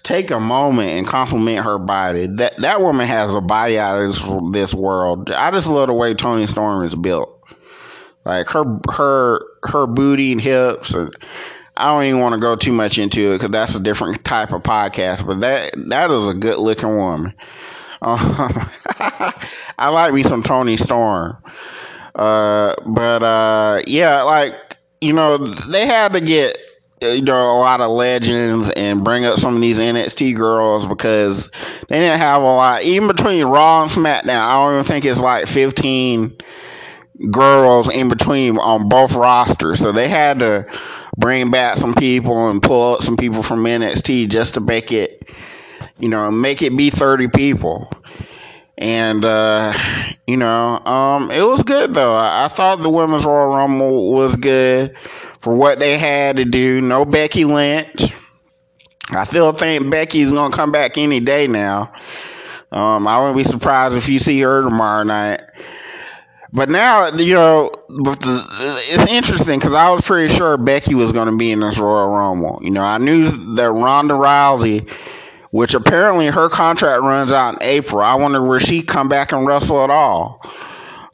take 0.05 0.31
a 0.31 0.39
moment 0.39 0.91
and 0.91 1.07
compliment 1.07 1.65
her 1.65 1.79
body. 1.79 2.27
That 2.27 2.57
that 2.59 2.81
woman 2.81 3.07
has 3.07 3.35
a 3.35 3.41
body 3.41 3.79
out 3.79 4.01
of 4.01 4.09
this, 4.09 4.53
this 4.53 4.75
world. 4.75 5.31
I 5.31 5.51
just 5.51 5.67
love 5.67 5.89
the 5.89 5.95
way 5.95 6.15
Toni 6.15 6.47
Storm 6.47 6.85
is 6.85 6.95
built. 6.95 7.37
Like 8.25 8.49
her 8.49 8.65
her 8.93 9.45
her 9.65 9.87
booty 9.87 10.33
and 10.33 10.41
hips 10.41 10.95
and 10.95 11.13
I 11.81 11.95
don't 11.95 12.05
even 12.05 12.21
want 12.21 12.35
to 12.35 12.41
go 12.41 12.57
too 12.57 12.73
much 12.73 12.99
into 12.99 13.31
it 13.33 13.39
because 13.39 13.51
that's 13.51 13.75
a 13.75 13.81
different 13.81 14.23
type 14.25 14.53
of 14.53 14.63
podcast. 14.63 15.27
But 15.27 15.41
that 15.41 15.73
that 15.89 16.11
is 16.11 16.29
a 16.29 16.35
good 16.35 16.59
looking 16.59 16.95
woman. 16.97 17.35
Um, 18.03 18.19
I 19.79 19.89
like 19.89 20.13
me 20.13 20.23
some 20.23 20.43
Toni 20.43 20.77
Storm. 20.77 21.37
Uh, 22.15 22.75
but 22.87 23.23
uh, 23.23 23.81
yeah, 23.87 24.23
like 24.23 24.55
you 25.01 25.13
know, 25.13 25.39
they 25.39 25.87
had 25.87 26.13
to 26.13 26.21
get 26.21 26.59
you 27.01 27.23
know 27.23 27.57
a 27.57 27.59
lot 27.59 27.81
of 27.81 27.91
legends 27.91 28.69
and 28.77 29.03
bring 29.03 29.25
up 29.25 29.39
some 29.39 29.57
of 29.57 29.63
these 29.63 29.79
NXT 29.79 30.37
girls 30.37 30.87
because 30.87 31.49
they 31.89 31.99
didn't 31.99 32.19
have 32.19 32.43
a 32.43 32.45
lot. 32.45 32.83
Even 32.83 33.09
between 33.09 33.47
Raw 33.47 33.83
and 33.83 33.91
SmackDown, 33.91 34.41
I 34.41 34.53
don't 34.55 34.75
even 34.75 34.85
think 34.85 35.05
it's 35.07 35.21
like 35.21 35.47
fifteen 35.47 36.37
girls 37.31 37.93
in 37.93 38.09
between 38.09 38.59
on 38.59 38.89
both 38.89 39.15
rosters. 39.15 39.79
So 39.79 39.93
they 39.93 40.09
had 40.09 40.41
to 40.41 40.67
bring 41.17 41.51
back 41.51 41.77
some 41.77 41.95
people 41.95 42.49
and 42.49 42.63
pull 42.63 42.95
up 42.95 43.03
some 43.03 43.17
people 43.17 43.43
from 43.43 43.65
NXT 43.65 44.29
just 44.29 44.55
to 44.55 44.61
make 44.61 44.93
it, 44.93 45.29
you 45.99 46.09
know, 46.09 46.31
make 46.31 46.63
it 46.63 46.77
be 46.77 46.91
thirty 46.91 47.29
people. 47.29 47.91
And 48.79 49.25
uh, 49.25 49.73
you 50.27 50.37
know, 50.37 50.79
um, 50.87 51.31
it 51.31 51.43
was 51.43 51.63
good 51.63 51.95
though. 51.95 52.15
I, 52.15 52.47
I 52.47 52.49
thought 52.49 52.81
the 52.83 52.91
women's 52.91 53.25
Royal 53.25 53.55
Rumble 53.55 54.13
was 54.13 54.35
good 54.37 54.97
for 55.41 55.55
what 55.55 55.79
they 55.79 55.99
had 55.99 56.37
to 56.37 56.45
do. 56.45 56.81
No 56.81 57.05
Becky 57.05 57.45
Lynch. 57.45 58.13
I 59.11 59.25
still 59.25 59.53
think 59.53 59.91
Becky's 59.91 60.31
gonna 60.33 60.55
come 60.55 60.73
back 60.73 60.97
any 60.97 61.21
day 61.21 61.47
now. 61.47 61.93
Um, 62.73 63.09
I 63.09 63.19
wouldn't 63.19 63.37
be 63.37 63.45
surprised 63.45 63.97
if 63.97 64.09
you 64.09 64.21
see 64.21 64.41
her 64.41 64.63
tomorrow 64.63 65.03
night. 65.03 65.43
But 66.53 66.69
now, 66.69 67.13
you 67.13 67.35
know, 67.35 67.71
it's 67.89 69.13
interesting 69.13 69.59
because 69.59 69.75
I 69.75 69.89
was 69.91 70.01
pretty 70.01 70.35
sure 70.35 70.57
Becky 70.57 70.95
was 70.95 71.13
going 71.13 71.29
to 71.29 71.37
be 71.37 71.53
in 71.53 71.61
this 71.61 71.79
Royal 71.79 72.09
Rumble. 72.09 72.59
You 72.63 72.71
know, 72.71 72.83
I 72.83 72.99
knew 72.99 73.29
that 73.55 73.71
Ronda 73.71 74.15
Rousey, 74.15 74.89
which 75.53 75.75
apparently 75.75 76.27
her 76.27 76.49
contract 76.49 77.03
runs 77.03 77.31
out 77.31 77.55
in 77.55 77.63
April. 77.63 78.01
I 78.01 78.17
wonder 78.17 78.43
where 78.45 78.59
she 78.59 78.83
come 78.83 79.09
back 79.09 79.31
and 79.33 79.47
wrestle 79.47 79.85
at 79.85 79.91
all. 79.91 80.41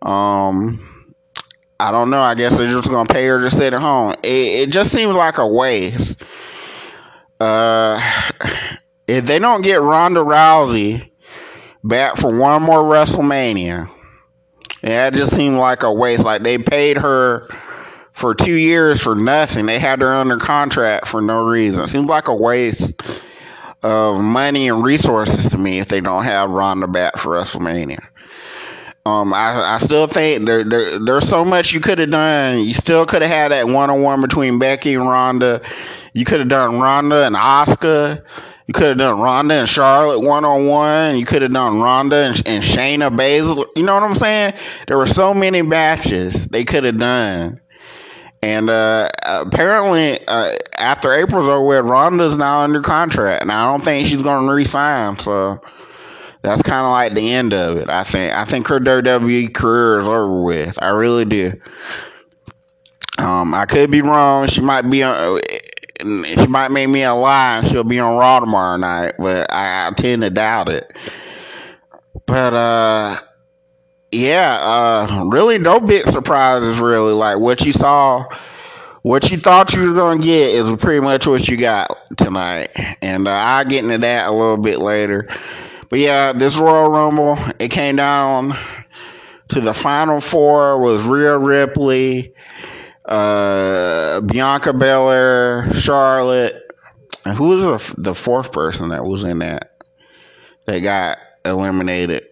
Um, 0.01 1.15
I 1.79 1.91
don't 1.91 2.09
know. 2.09 2.21
I 2.21 2.35
guess 2.35 2.57
they're 2.57 2.73
just 2.73 2.89
gonna 2.89 3.09
pay 3.09 3.27
her 3.27 3.39
to 3.39 3.51
sit 3.51 3.75
at 3.75 3.81
home. 3.81 4.15
It, 4.23 4.69
it 4.69 4.71
just 4.71 4.91
seems 4.91 5.15
like 5.15 5.37
a 5.37 5.47
waste. 5.47 6.17
Uh, 7.39 8.01
if 9.07 9.27
they 9.27 9.39
don't 9.39 9.63
get 9.63 9.83
Ronda 9.83 10.21
Rousey 10.21 11.11
back 11.85 12.17
for 12.17 12.35
one 12.37 12.63
more 12.63 12.83
WrestleMania, 12.83 13.91
yeah, 14.87 15.09
it 15.09 15.15
just 15.15 15.35
seemed 15.35 15.59
like 15.59 15.83
a 15.83 15.93
waste. 15.93 16.23
Like 16.23 16.43
they 16.43 16.59
paid 16.59 16.97
her 16.97 17.49
for 18.13 18.35
two 18.35 18.55
years 18.55 19.01
for 19.01 19.15
nothing. 19.15 19.67
They 19.67 19.79
had 19.79 20.01
her 20.01 20.13
under 20.13 20.37
contract 20.39 21.09
for 21.09 21.21
no 21.21 21.45
reason. 21.45 21.83
It 21.83 21.89
seems 21.89 22.09
like 22.09 22.29
a 22.29 22.35
waste 22.35 23.03
of 23.83 24.21
money 24.21 24.69
and 24.69 24.85
resources 24.85 25.51
to 25.51 25.59
me 25.59 25.81
if 25.81 25.89
they 25.89 26.01
don't 26.01 26.25
have 26.25 26.51
Ronda 26.51 26.87
back 26.87 27.17
for 27.19 27.35
WrestleMania. 27.35 28.05
Um, 29.05 29.35
I, 29.35 29.75
I 29.75 29.79
still 29.79 30.07
think 30.07 30.47
there, 30.47 30.65
there 30.65 30.99
there's 30.99 31.29
so 31.29 31.45
much 31.45 31.73
you 31.73 31.81
could 31.81 31.99
have 31.99 32.11
done. 32.11 32.61
You 32.61 32.75
still 32.75 33.07
could 33.07 33.23
have 33.23 33.31
had 33.31 33.53
that 33.53 33.69
one 33.69 33.91
on 33.91 34.03
one 34.03 34.21
between 34.21 34.59
Becky 34.59 34.95
and 34.95 35.09
Ronda. 35.09 35.63
You 36.13 36.25
could 36.25 36.41
have 36.41 36.49
done 36.49 36.81
Ronda 36.81 37.25
and 37.25 37.37
Asuka. 37.37 38.25
You 38.67 38.75
could 38.75 38.89
have 38.89 38.99
done 38.99 39.21
Ronda 39.21 39.55
and 39.55 39.69
Charlotte 39.69 40.21
one 40.21 40.45
on 40.45 40.67
one. 40.67 41.17
You 41.17 41.25
could 41.25 41.43
have 41.43 41.53
done 41.53 41.81
Ronda 41.81 42.17
and, 42.17 42.43
and 42.47 42.65
Shayna 42.65 43.17
Baszler. 43.17 43.67
You 43.77 43.85
know 43.85 43.95
what 43.95 44.03
I'm 44.03 44.17
saying? 44.17 44.55
There 44.89 44.99
were 44.99 45.07
so 45.07 45.33
many 45.33 45.63
matches 45.63 46.47
they 46.47 46.65
could 46.65 46.83
have 46.85 46.99
done. 46.99 47.61
And 48.43 48.69
uh, 48.69 49.09
apparently, 49.25 50.19
uh, 50.27 50.53
after 50.79 51.13
April's 51.13 51.49
over 51.49 51.65
with, 51.65 51.85
Ronda's 51.85 52.35
now 52.35 52.61
under 52.61 52.81
contract, 52.81 53.43
and 53.43 53.51
I 53.51 53.71
don't 53.71 53.85
think 53.85 54.09
she's 54.09 54.23
going 54.23 54.47
to 54.47 54.53
resign. 54.53 55.19
So 55.19 55.61
that's 56.43 56.63
kind 56.63 56.85
of 56.85 56.91
like 56.91 57.15
the 57.15 57.33
end 57.33 57.55
of 57.55 57.77
it. 57.77 57.89
I 57.89 58.05
think. 58.05 58.33
I 58.33 58.45
think 58.45 58.69
her 58.69 58.79
WWE 58.79 59.55
career 59.55 59.99
is 59.99 60.09
over 60.09 60.43
with. 60.43 60.79
I 60.83 60.89
really 60.89 61.25
do. 61.25 61.61
Um, 63.19 63.55
I 63.55 63.65
could 63.65 63.91
be 63.91 64.03
wrong. 64.03 64.47
She 64.49 64.61
might 64.61 64.83
be 64.83 65.03
on. 65.03 65.41
She 66.25 66.47
might 66.47 66.71
make 66.71 66.89
me 66.89 67.03
a 67.03 67.15
lie. 67.15 67.67
She'll 67.69 67.85
be 67.85 67.99
on 67.99 68.17
Raw 68.17 68.41
tomorrow 68.41 68.77
night, 68.77 69.15
but 69.19 69.51
I, 69.53 69.89
I 69.89 69.91
tend 69.93 70.23
to 70.23 70.31
doubt 70.31 70.69
it. 70.69 70.93
But 72.27 72.55
uh, 72.55 73.17
yeah, 74.13 74.59
uh, 74.61 75.25
really 75.27 75.59
no 75.59 75.81
big 75.81 76.05
surprises. 76.05 76.79
Really, 76.79 77.13
like 77.13 77.39
what 77.39 77.65
you 77.65 77.73
saw 77.73 78.25
what 79.07 79.31
you 79.31 79.37
thought 79.37 79.73
you 79.73 79.89
were 79.89 79.95
gonna 79.95 80.21
get 80.21 80.51
is 80.51 80.75
pretty 80.77 80.99
much 80.99 81.29
what 81.29 81.47
you 81.47 81.57
got 81.57 81.97
tonight, 82.17 82.71
and 83.01 83.29
uh, 83.29 83.31
I'll 83.31 83.65
get 83.65 83.85
into 83.85 83.99
that 83.99 84.27
a 84.27 84.33
little 84.33 84.57
bit 84.57 84.81
later. 84.81 85.29
But 85.89 86.01
yeah, 86.01 86.33
this 86.33 86.57
Royal 86.57 86.91
Rumble 86.91 87.39
it 87.61 87.71
came 87.71 87.95
down 87.95 88.59
to 89.51 89.61
the 89.61 89.73
final 89.73 90.21
four 90.21 90.81
was 90.81 91.05
Rhea 91.05 91.39
Ripley, 91.39 92.35
uh, 93.07 94.21
Bianca 94.21 94.73
Belair, 94.73 95.73
Charlotte, 95.75 96.71
and 97.25 97.37
who 97.37 97.49
was 97.49 97.93
the, 97.97 98.15
fourth 98.15 98.53
person 98.53 98.89
that 98.91 99.05
was 99.05 99.25
in 99.25 99.39
that 99.41 99.73
that 100.67 100.81
got 100.81 101.19
eliminated? 101.45 102.27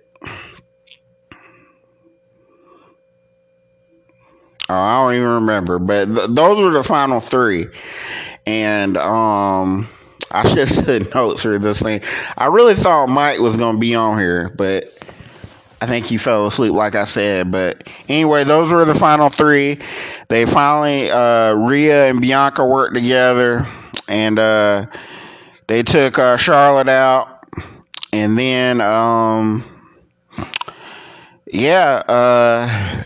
Oh, 4.69 4.75
I 4.75 5.03
don't 5.03 5.15
even 5.15 5.29
remember, 5.29 5.79
but 5.79 6.07
th- 6.07 6.29
those 6.31 6.59
were 6.61 6.71
the 6.71 6.83
final 6.83 7.21
three, 7.21 7.67
and 8.47 8.97
um, 8.97 9.89
I 10.31 10.55
should 10.67 10.69
have 10.87 11.15
notes 11.15 11.43
for 11.43 11.59
this 11.59 11.81
thing. 11.81 12.01
I 12.39 12.47
really 12.47 12.75
thought 12.75 13.09
Mike 13.09 13.41
was 13.41 13.57
gonna 13.57 13.79
be 13.79 13.95
on 13.95 14.19
here, 14.19 14.51
but 14.57 14.93
I 15.85 15.87
think 15.87 16.07
he 16.07 16.17
fell 16.17 16.47
asleep, 16.47 16.73
like 16.73 16.95
I 16.95 17.05
said. 17.05 17.51
But 17.51 17.91
anyway, 18.09 18.43
those 18.43 18.73
were 18.73 18.87
the 18.87 18.95
final 18.95 19.29
three. 19.29 19.79
They 20.29 20.47
finally, 20.47 21.11
uh, 21.11 21.53
Rhea 21.53 22.07
and 22.07 22.23
Bianca 22.23 22.65
worked 22.65 22.95
together, 22.95 23.69
and 24.09 24.39
uh, 24.39 24.87
they 25.67 25.83
took 25.83 26.19
uh, 26.19 26.39
Charlotte 26.39 26.89
out, 26.89 27.47
and 28.15 28.39
then, 28.39 28.81
um, 28.81 29.63
yeah, 31.53 31.97
uh, 32.09 33.05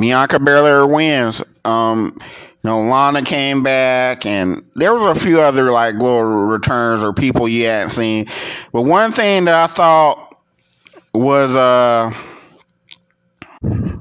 Bianca 0.00 0.38
Belair 0.38 0.86
wins. 0.86 1.42
Um, 1.66 2.16
you 2.22 2.70
know, 2.70 2.80
Lana 2.80 3.20
came 3.20 3.62
back, 3.62 4.24
and 4.24 4.64
there 4.76 4.94
was 4.94 5.14
a 5.14 5.20
few 5.20 5.42
other 5.42 5.70
like 5.70 5.96
little 5.96 6.24
returns 6.24 7.02
or 7.02 7.12
people 7.12 7.46
you 7.46 7.66
hadn't 7.66 7.90
seen. 7.90 8.28
But 8.72 8.82
one 8.82 9.12
thing 9.12 9.44
that 9.44 9.54
I 9.54 9.66
thought 9.66 10.31
was 11.14 11.54
uh 11.54 12.12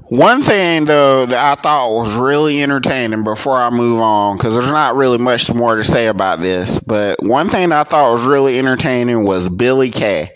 one 0.10 0.44
thing 0.44 0.86
though 0.86 1.26
that 1.26 1.52
I 1.52 1.56
thought 1.62 1.92
was 1.92 2.16
really 2.16 2.62
entertaining 2.62 3.24
before 3.24 3.58
I 3.58 3.70
move 3.70 4.02
on, 4.02 4.38
because 4.38 4.54
there's 4.54 4.68
not 4.72 4.96
really 4.96 5.18
much 5.18 5.54
more 5.54 5.76
to 5.76 5.84
say 5.84 6.08
about 6.08 6.42
this, 6.42 6.80
but 6.80 7.22
one 7.24 7.50
thing 7.50 7.72
I 7.72 7.84
thought 7.86 8.12
was 8.12 8.24
really 8.24 8.60
entertaining 8.60 9.24
was 9.24 9.48
Billie 9.50 9.90
Kay. 9.90 10.34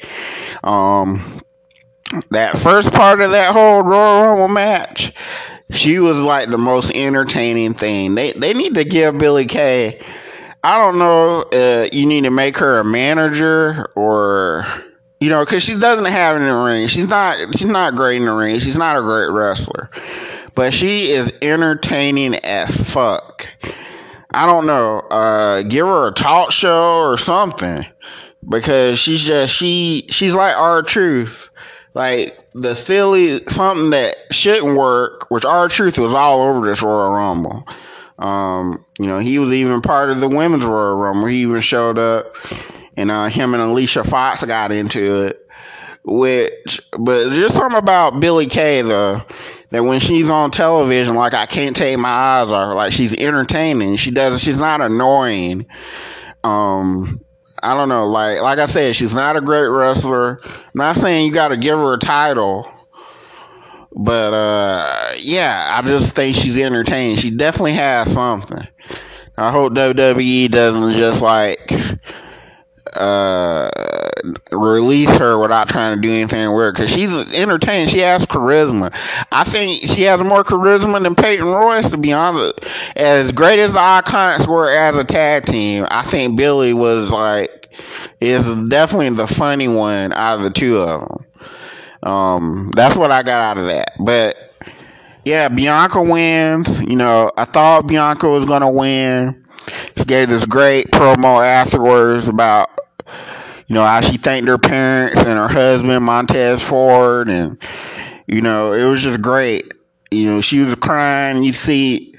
Um, 0.63 1.41
that 2.31 2.57
first 2.57 2.93
part 2.93 3.19
of 3.19 3.31
that 3.31 3.51
whole 3.53 3.81
Royal 3.81 4.27
Rumble 4.27 4.47
match, 4.47 5.11
she 5.71 5.99
was 5.99 6.17
like 6.19 6.49
the 6.49 6.57
most 6.57 6.91
entertaining 6.95 7.73
thing. 7.73 8.15
They 8.15 8.31
they 8.31 8.53
need 8.53 8.75
to 8.75 8.85
give 8.85 9.17
Billie 9.17 9.45
Kay. 9.45 10.01
I 10.63 10.77
don't 10.77 10.97
know. 10.97 11.41
Uh, 11.51 11.87
you 11.91 12.05
need 12.05 12.23
to 12.23 12.31
make 12.31 12.57
her 12.57 12.79
a 12.79 12.85
manager 12.85 13.91
or 13.95 14.65
you 15.19 15.29
know, 15.29 15.43
because 15.43 15.63
she 15.63 15.77
doesn't 15.77 16.05
have 16.05 16.35
it 16.35 16.39
in 16.41 16.47
the 16.47 16.55
ring. 16.55 16.87
She's 16.87 17.07
not 17.07 17.37
she's 17.57 17.67
not 17.67 17.95
great 17.95 18.17
in 18.17 18.25
the 18.25 18.31
ring. 18.31 18.59
She's 18.59 18.77
not 18.77 18.97
a 18.97 19.01
great 19.01 19.31
wrestler, 19.31 19.89
but 20.53 20.73
she 20.73 21.11
is 21.11 21.31
entertaining 21.41 22.35
as 22.35 22.75
fuck. 22.75 23.47
I 24.31 24.45
don't 24.45 24.65
know. 24.65 24.99
Uh, 24.99 25.61
give 25.63 25.87
her 25.87 26.07
a 26.07 26.11
talk 26.13 26.51
show 26.51 26.99
or 26.99 27.17
something 27.17 27.85
because 28.49 28.99
she's 28.99 29.23
just 29.23 29.53
she 29.53 30.05
she's 30.09 30.35
like 30.35 30.55
R-Truth, 30.55 31.49
like 31.93 32.37
the 32.53 32.75
silly 32.75 33.45
something 33.47 33.91
that 33.91 34.15
shouldn't 34.31 34.77
work, 34.77 35.29
which 35.31 35.45
R-Truth 35.45 35.97
was 35.97 36.13
all 36.13 36.41
over 36.41 36.65
this 36.65 36.81
Royal 36.81 37.11
Rumble. 37.11 37.67
Um, 38.19 38.85
you 38.99 39.07
know, 39.07 39.19
he 39.19 39.39
was 39.39 39.51
even 39.51 39.81
part 39.81 40.09
of 40.09 40.19
the 40.19 40.29
women's 40.29 40.65
Royal 40.65 40.95
Rumble. 40.95 41.27
He 41.27 41.37
even 41.37 41.61
showed 41.61 41.97
up, 41.97 42.35
and 42.97 43.11
uh, 43.11 43.25
him 43.25 43.53
and 43.53 43.63
Alicia 43.63 44.03
Fox 44.03 44.43
got 44.43 44.71
into 44.71 45.25
it. 45.25 45.41
Which, 46.07 46.81
but 46.99 47.33
just 47.33 47.55
something 47.55 47.79
about 47.79 48.19
Billie 48.19 48.45
Kay 48.45 48.83
though, 48.83 49.23
that 49.71 49.83
when 49.83 49.99
she's 49.99 50.29
on 50.29 50.51
television, 50.51 51.15
like 51.15 51.33
I 51.33 51.47
can't 51.47 51.75
take 51.75 51.97
my 51.97 52.09
eyes 52.09 52.51
off 52.51 52.69
her. 52.69 52.75
Like 52.75 52.93
she's 52.93 53.15
entertaining. 53.15 53.95
She 53.95 54.11
does. 54.11 54.39
She's 54.39 54.57
not 54.57 54.81
annoying. 54.81 55.65
Um, 56.43 57.21
I 57.63 57.73
don't 57.73 57.89
know. 57.89 58.05
Like 58.07 58.41
like 58.41 58.59
I 58.59 58.67
said, 58.67 58.95
she's 58.95 59.15
not 59.15 59.35
a 59.35 59.41
great 59.41 59.67
wrestler. 59.67 60.41
Not 60.75 60.97
saying 60.97 61.25
you 61.25 61.33
got 61.33 61.47
to 61.47 61.57
give 61.57 61.79
her 61.79 61.93
a 61.93 61.97
title, 61.97 62.71
but 63.91 64.33
uh, 64.33 65.13
yeah, 65.17 65.71
I 65.73 65.87
just 65.87 66.13
think 66.13 66.35
she's 66.35 66.59
entertaining. 66.59 67.17
She 67.17 67.31
definitely 67.31 67.73
has 67.73 68.13
something. 68.13 68.67
I 69.37 69.51
hope 69.51 69.73
WWE 69.73 70.51
doesn't 70.51 70.93
just 70.93 71.21
like 71.23 71.71
uh, 72.97 73.69
release 74.51 75.09
her 75.17 75.37
without 75.37 75.69
trying 75.69 75.95
to 75.95 76.01
do 76.01 76.13
anything 76.13 76.51
weird 76.53 76.75
because 76.75 76.91
she's 76.91 77.13
entertaining. 77.33 77.87
She 77.87 77.99
has 77.99 78.25
charisma. 78.25 78.93
I 79.31 79.43
think 79.43 79.83
she 79.83 80.03
has 80.03 80.23
more 80.23 80.43
charisma 80.43 81.01
than 81.01 81.15
Peyton 81.15 81.45
Royce, 81.45 81.89
to 81.91 81.97
be 81.97 82.13
honest. 82.13 82.53
As 82.95 83.31
great 83.31 83.59
as 83.59 83.73
the 83.73 83.79
Icons 83.79 84.47
were 84.47 84.69
as 84.69 84.97
a 84.97 85.03
tag 85.03 85.45
team, 85.45 85.85
I 85.89 86.03
think 86.03 86.37
Billie 86.37 86.73
was 86.73 87.11
like, 87.11 87.69
is 88.21 88.43
definitely 88.69 89.09
the 89.11 89.27
funny 89.27 89.67
one 89.67 90.13
out 90.13 90.37
of 90.37 90.43
the 90.43 90.49
two 90.49 90.77
of 90.77 91.01
them. 91.01 91.25
Um, 92.03 92.71
that's 92.75 92.95
what 92.95 93.11
I 93.11 93.23
got 93.23 93.41
out 93.41 93.57
of 93.57 93.65
that. 93.65 93.91
But 93.99 94.37
yeah, 95.25 95.49
Bianca 95.49 96.01
wins. 96.01 96.79
You 96.81 96.95
know, 96.95 97.31
I 97.35 97.45
thought 97.45 97.87
Bianca 97.87 98.29
was 98.29 98.45
to 98.45 98.69
win. 98.69 99.45
She 99.97 100.05
gave 100.05 100.29
this 100.29 100.45
great 100.45 100.91
promo 100.91 101.45
afterwards 101.45 102.27
about 102.27 102.69
you 103.67 103.73
know, 103.73 103.85
how 103.85 104.01
she 104.01 104.17
thanked 104.17 104.47
her 104.47 104.57
parents 104.57 105.17
and 105.17 105.39
her 105.39 105.47
husband, 105.47 106.05
Montez 106.05 106.63
Ford, 106.63 107.29
and 107.29 107.57
you 108.27 108.41
know, 108.41 108.73
it 108.73 108.85
was 108.85 109.01
just 109.01 109.21
great. 109.21 109.71
You 110.11 110.29
know, 110.29 110.41
she 110.41 110.59
was 110.59 110.75
crying. 110.75 111.43
You 111.43 111.53
see, 111.53 112.15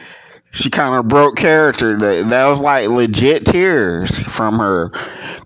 she 0.50 0.70
kind 0.70 0.94
of 0.96 1.09
broke 1.09 1.37
character. 1.37 1.96
That, 1.98 2.30
that 2.30 2.46
was 2.46 2.61
like 2.61 2.88
legit 2.88 3.46
tears 3.46 4.18
from 4.18 4.59
her. 4.59 4.90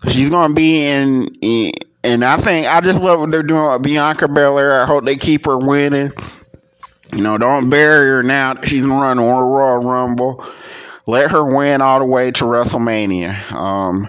She's 0.08 0.30
gonna 0.30 0.54
be 0.54 0.86
in, 0.86 1.28
in, 1.42 1.72
and 2.02 2.24
I 2.24 2.38
think 2.38 2.66
I 2.66 2.80
just 2.80 3.00
love 3.00 3.20
what 3.20 3.30
they're 3.30 3.42
doing 3.42 3.70
with 3.70 3.82
Bianca 3.82 4.28
Belair. 4.28 4.80
I 4.80 4.86
hope 4.86 5.04
they 5.04 5.16
keep 5.16 5.44
her 5.44 5.58
winning. 5.58 6.12
You 7.12 7.20
know, 7.20 7.36
don't 7.38 7.68
bury 7.68 8.08
her 8.08 8.22
now. 8.22 8.54
She's 8.62 8.86
running 8.86 9.24
Royal 9.24 9.78
Rumble. 9.78 10.44
Let 11.06 11.30
her 11.30 11.44
win 11.44 11.80
all 11.80 11.98
the 11.98 12.04
way 12.04 12.30
to 12.30 12.44
WrestleMania. 12.44 13.50
Um, 13.52 14.08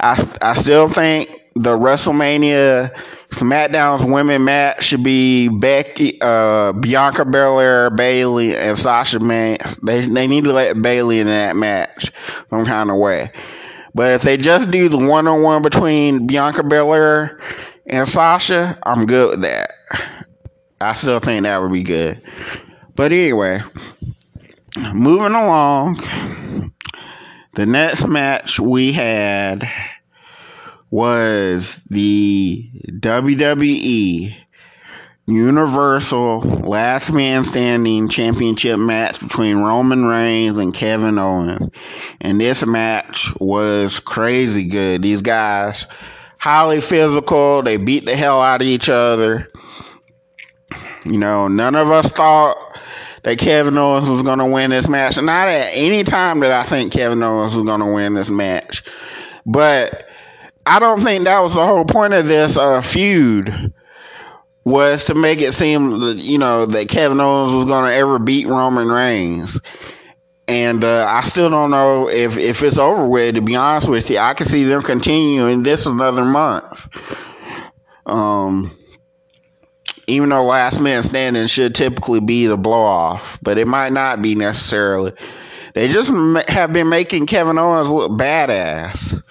I 0.00 0.28
I 0.40 0.54
still 0.54 0.88
think 0.88 1.28
the 1.54 1.76
WrestleMania 1.76 2.94
SmackDown's 3.30 4.04
women 4.04 4.44
match 4.44 4.84
should 4.84 5.02
be 5.02 5.48
Becky, 5.48 6.18
uh, 6.20 6.72
Bianca 6.72 7.24
Belair, 7.24 7.90
Bayley, 7.90 8.56
and 8.56 8.78
Sasha 8.78 9.20
Banks. 9.20 9.76
They 9.76 10.06
they 10.06 10.26
need 10.26 10.44
to 10.44 10.52
let 10.52 10.80
Bayley 10.80 11.20
in 11.20 11.26
that 11.26 11.56
match 11.56 12.12
some 12.50 12.64
kind 12.64 12.90
of 12.90 12.96
way. 12.96 13.30
But 13.94 14.12
if 14.12 14.22
they 14.22 14.36
just 14.36 14.70
do 14.70 14.88
the 14.88 14.98
one 14.98 15.26
on 15.26 15.42
one 15.42 15.62
between 15.62 16.26
Bianca 16.26 16.62
Belair 16.62 17.40
and 17.86 18.08
Sasha, 18.08 18.78
I'm 18.84 19.06
good 19.06 19.30
with 19.30 19.40
that. 19.42 19.72
I 20.80 20.94
still 20.94 21.18
think 21.18 21.42
that 21.42 21.60
would 21.60 21.72
be 21.72 21.82
good. 21.82 22.22
But 22.94 23.12
anyway, 23.12 23.60
moving 24.92 25.34
along. 25.34 26.00
The 27.58 27.66
next 27.66 28.06
match 28.06 28.60
we 28.60 28.92
had 28.92 29.68
was 30.92 31.80
the 31.90 32.70
WWE 32.86 34.36
Universal 35.26 36.38
Last 36.38 37.10
Man 37.10 37.42
Standing 37.42 38.08
Championship 38.08 38.78
match 38.78 39.18
between 39.18 39.56
Roman 39.56 40.04
Reigns 40.04 40.56
and 40.56 40.72
Kevin 40.72 41.18
Owens. 41.18 41.72
And 42.20 42.40
this 42.40 42.64
match 42.64 43.28
was 43.40 43.98
crazy 43.98 44.62
good. 44.62 45.02
These 45.02 45.22
guys, 45.22 45.84
highly 46.38 46.80
physical, 46.80 47.62
they 47.62 47.76
beat 47.76 48.06
the 48.06 48.14
hell 48.14 48.40
out 48.40 48.60
of 48.60 48.68
each 48.68 48.88
other. 48.88 49.50
You 51.04 51.18
know, 51.18 51.48
none 51.48 51.74
of 51.74 51.90
us 51.90 52.06
thought 52.12 52.56
that 53.22 53.38
Kevin 53.38 53.78
Owens 53.78 54.08
was 54.08 54.22
going 54.22 54.38
to 54.38 54.46
win 54.46 54.70
this 54.70 54.88
match. 54.88 55.16
Not 55.16 55.48
at 55.48 55.70
any 55.74 56.04
time 56.04 56.40
that 56.40 56.52
I 56.52 56.64
think 56.64 56.92
Kevin 56.92 57.22
Owens 57.22 57.54
was 57.54 57.64
going 57.64 57.80
to 57.80 57.86
win 57.86 58.14
this 58.14 58.30
match. 58.30 58.82
But 59.46 60.08
I 60.66 60.78
don't 60.78 61.02
think 61.02 61.24
that 61.24 61.40
was 61.40 61.54
the 61.54 61.66
whole 61.66 61.84
point 61.84 62.14
of 62.14 62.26
this 62.26 62.56
uh, 62.56 62.80
feud 62.80 63.72
was 64.64 65.06
to 65.06 65.14
make 65.14 65.40
it 65.40 65.52
seem 65.52 66.00
that, 66.00 66.18
you 66.18 66.36
know 66.38 66.66
that 66.66 66.88
Kevin 66.88 67.20
Owens 67.20 67.52
was 67.52 67.64
going 67.64 67.88
to 67.88 67.94
ever 67.94 68.18
beat 68.18 68.46
Roman 68.46 68.88
Reigns. 68.88 69.58
And 70.46 70.82
uh, 70.82 71.04
I 71.06 71.22
still 71.22 71.50
don't 71.50 71.70
know 71.70 72.08
if, 72.08 72.38
if 72.38 72.62
it's 72.62 72.78
over 72.78 73.06
with. 73.06 73.34
To 73.34 73.42
be 73.42 73.54
honest 73.54 73.88
with 73.88 74.10
you, 74.10 74.18
I 74.18 74.32
can 74.32 74.46
see 74.46 74.64
them 74.64 74.82
continuing 74.82 75.62
this 75.62 75.84
another 75.84 76.24
month. 76.24 76.88
Um, 78.06 78.70
even 80.08 80.30
though 80.30 80.44
last 80.44 80.80
man 80.80 81.02
standing 81.02 81.46
should 81.46 81.74
typically 81.74 82.20
be 82.20 82.46
the 82.46 82.56
blow 82.56 82.82
off, 82.82 83.38
but 83.42 83.58
it 83.58 83.68
might 83.68 83.92
not 83.92 84.22
be 84.22 84.34
necessarily. 84.34 85.12
they 85.74 85.88
just 85.88 86.10
have 86.48 86.72
been 86.72 86.88
making 86.88 87.26
Kevin 87.26 87.58
Owens 87.58 87.90
look 87.90 88.12
badass. 88.12 89.22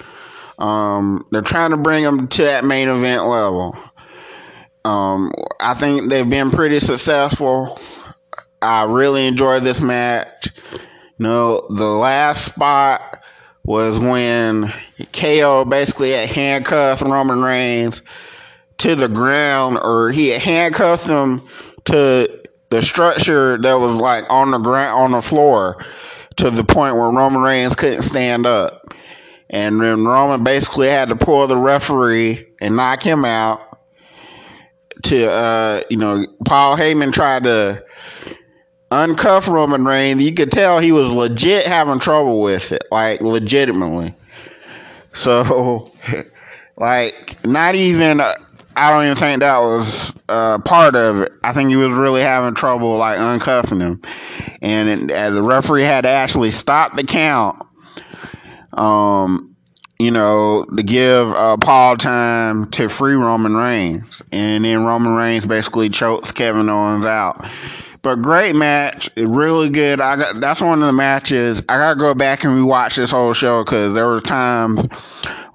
Um, 0.60 1.26
they're 1.32 1.42
trying 1.42 1.72
to 1.72 1.78
bring 1.78 2.04
him 2.04 2.28
to 2.28 2.44
that 2.44 2.64
main 2.64 2.88
event 2.88 3.26
level. 3.26 3.78
Um, 4.86 5.32
I 5.60 5.74
think 5.74 6.10
they've 6.10 6.30
been 6.30 6.52
pretty 6.52 6.80
successful. 6.80 7.80
I 8.62 8.86
really 8.86 9.28
enjoyed 9.28 9.64
this 9.64 9.82
match. 9.82 10.50
no, 11.20 11.68
the 11.70 11.88
last 11.88 12.46
spot 12.46 13.24
was 13.64 14.00
when 14.00 14.72
KO 15.12 15.66
basically 15.66 16.12
had 16.12 16.30
handcuffed 16.30 17.02
Roman 17.02 17.44
Reigns 17.44 18.02
to 18.80 18.96
the 18.96 19.08
ground, 19.08 19.80
or 19.82 20.10
he 20.10 20.30
had 20.30 20.42
handcuffed 20.42 21.08
him 21.08 21.42
to 21.86 22.44
the 22.70 22.82
structure 22.82 23.58
that 23.58 23.76
was 23.76 23.96
like 23.96 24.24
on 24.30 24.52
the 24.52 24.58
ground 24.58 25.00
on 25.00 25.12
the 25.12 25.22
floor 25.22 25.84
to 26.36 26.52
the 26.52 26.64
point 26.64 26.96
where 26.96 27.10
Roman 27.10 27.42
Reigns 27.42 27.76
couldn't 27.76 28.04
stand 28.04 28.46
up. 28.46 28.94
And 29.50 29.82
then 29.82 30.06
Roman 30.06 30.44
basically 30.44 30.88
had 30.88 31.10
to 31.10 31.16
pull 31.16 31.48
the 31.48 31.58
referee 31.58 32.46
and 32.62 32.76
knock 32.76 33.02
him 33.02 33.26
out. 33.26 33.62
To 35.04 35.30
uh, 35.30 35.82
you 35.90 35.98
know, 35.98 36.26
Paul 36.46 36.76
Heyman 36.76 37.14
tried 37.14 37.44
to 37.44 37.84
uncuff 38.92 39.48
Roman 39.48 39.86
Reigns. 39.86 40.24
You 40.24 40.34
could 40.34 40.52
tell 40.52 40.80
he 40.80 40.92
was 40.92 41.10
legit 41.10 41.66
having 41.66 42.00
trouble 42.00 42.42
with 42.42 42.72
it, 42.72 42.84
like 42.92 43.22
legitimately. 43.22 44.14
So, 45.14 45.92
like, 46.78 47.46
not 47.46 47.76
even. 47.76 48.22
Uh, 48.22 48.34
I 48.78 48.92
don't 48.92 49.06
even 49.06 49.18
think 49.18 49.40
that 49.40 49.58
was 49.58 50.14
uh, 50.30 50.60
part 50.60 50.96
of 50.96 51.22
it. 51.22 51.32
I 51.44 51.52
think 51.52 51.70
he 51.70 51.76
was 51.76 51.92
really 51.94 52.22
having 52.22 52.54
trouble 52.54 52.96
like 52.98 53.18
uncuffing 53.18 53.82
him, 53.82 54.02
and 54.62 55.12
it, 55.12 55.34
the 55.34 55.42
referee 55.42 55.84
had 55.84 56.02
to 56.02 56.10
actually 56.10 56.52
stop 56.52 56.96
the 56.96 57.04
count. 57.04 57.64
Um, 58.74 59.56
you 60.00 60.12
know, 60.12 60.64
to 60.76 60.84
give 60.84 61.32
uh, 61.32 61.58
Paul 61.58 61.98
time 61.98 62.70
to 62.72 62.88
free 62.88 63.16
Roman 63.16 63.56
Reigns, 63.56 64.22
and 64.32 64.64
then 64.64 64.86
Roman 64.86 65.16
Reigns 65.16 65.48
basically 65.48 65.90
chokes 65.90 66.32
Kevin 66.32 66.70
Owens 66.70 67.06
out. 67.06 67.50
But 68.08 68.22
great 68.22 68.56
match, 68.56 69.10
really 69.18 69.68
good. 69.68 70.00
I 70.00 70.16
got 70.16 70.40
that's 70.40 70.62
one 70.62 70.82
of 70.82 70.88
the 70.88 70.94
matches. 70.94 71.60
I 71.68 71.78
gotta 71.78 72.00
go 72.00 72.14
back 72.14 72.46
and 72.46 72.54
rewatch 72.54 72.96
this 72.96 73.12
whole 73.12 73.34
show 73.34 73.66
because 73.66 73.94
there 73.94 74.08
were 74.08 74.22
times 74.22 74.86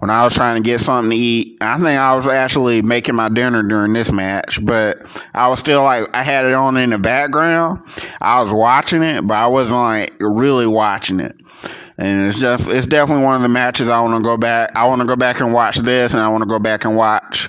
when 0.00 0.10
I 0.10 0.22
was 0.22 0.34
trying 0.34 0.62
to 0.62 0.68
get 0.68 0.78
something 0.78 1.12
to 1.12 1.16
eat. 1.16 1.56
I 1.62 1.76
think 1.76 1.98
I 1.98 2.14
was 2.14 2.28
actually 2.28 2.82
making 2.82 3.14
my 3.14 3.30
dinner 3.30 3.62
during 3.62 3.94
this 3.94 4.12
match, 4.12 4.62
but 4.62 4.98
I 5.32 5.48
was 5.48 5.60
still 5.60 5.82
like 5.82 6.10
I 6.12 6.22
had 6.22 6.44
it 6.44 6.52
on 6.52 6.76
in 6.76 6.90
the 6.90 6.98
background. 6.98 7.80
I 8.20 8.42
was 8.42 8.52
watching 8.52 9.02
it, 9.02 9.26
but 9.26 9.32
I 9.32 9.46
wasn't 9.46 9.80
like 9.80 10.12
really 10.20 10.66
watching 10.66 11.20
it. 11.20 11.34
And 11.96 12.28
it's 12.28 12.38
just 12.38 12.68
it's 12.68 12.86
definitely 12.86 13.24
one 13.24 13.36
of 13.36 13.40
the 13.40 13.48
matches 13.48 13.88
I 13.88 13.98
want 14.02 14.22
to 14.22 14.28
go 14.28 14.36
back. 14.36 14.72
I 14.76 14.84
want 14.84 15.00
to 15.00 15.06
go 15.06 15.16
back 15.16 15.40
and 15.40 15.54
watch 15.54 15.78
this, 15.78 16.12
and 16.12 16.20
I 16.20 16.28
want 16.28 16.42
to 16.42 16.48
go 16.48 16.58
back 16.58 16.84
and 16.84 16.96
watch 16.96 17.48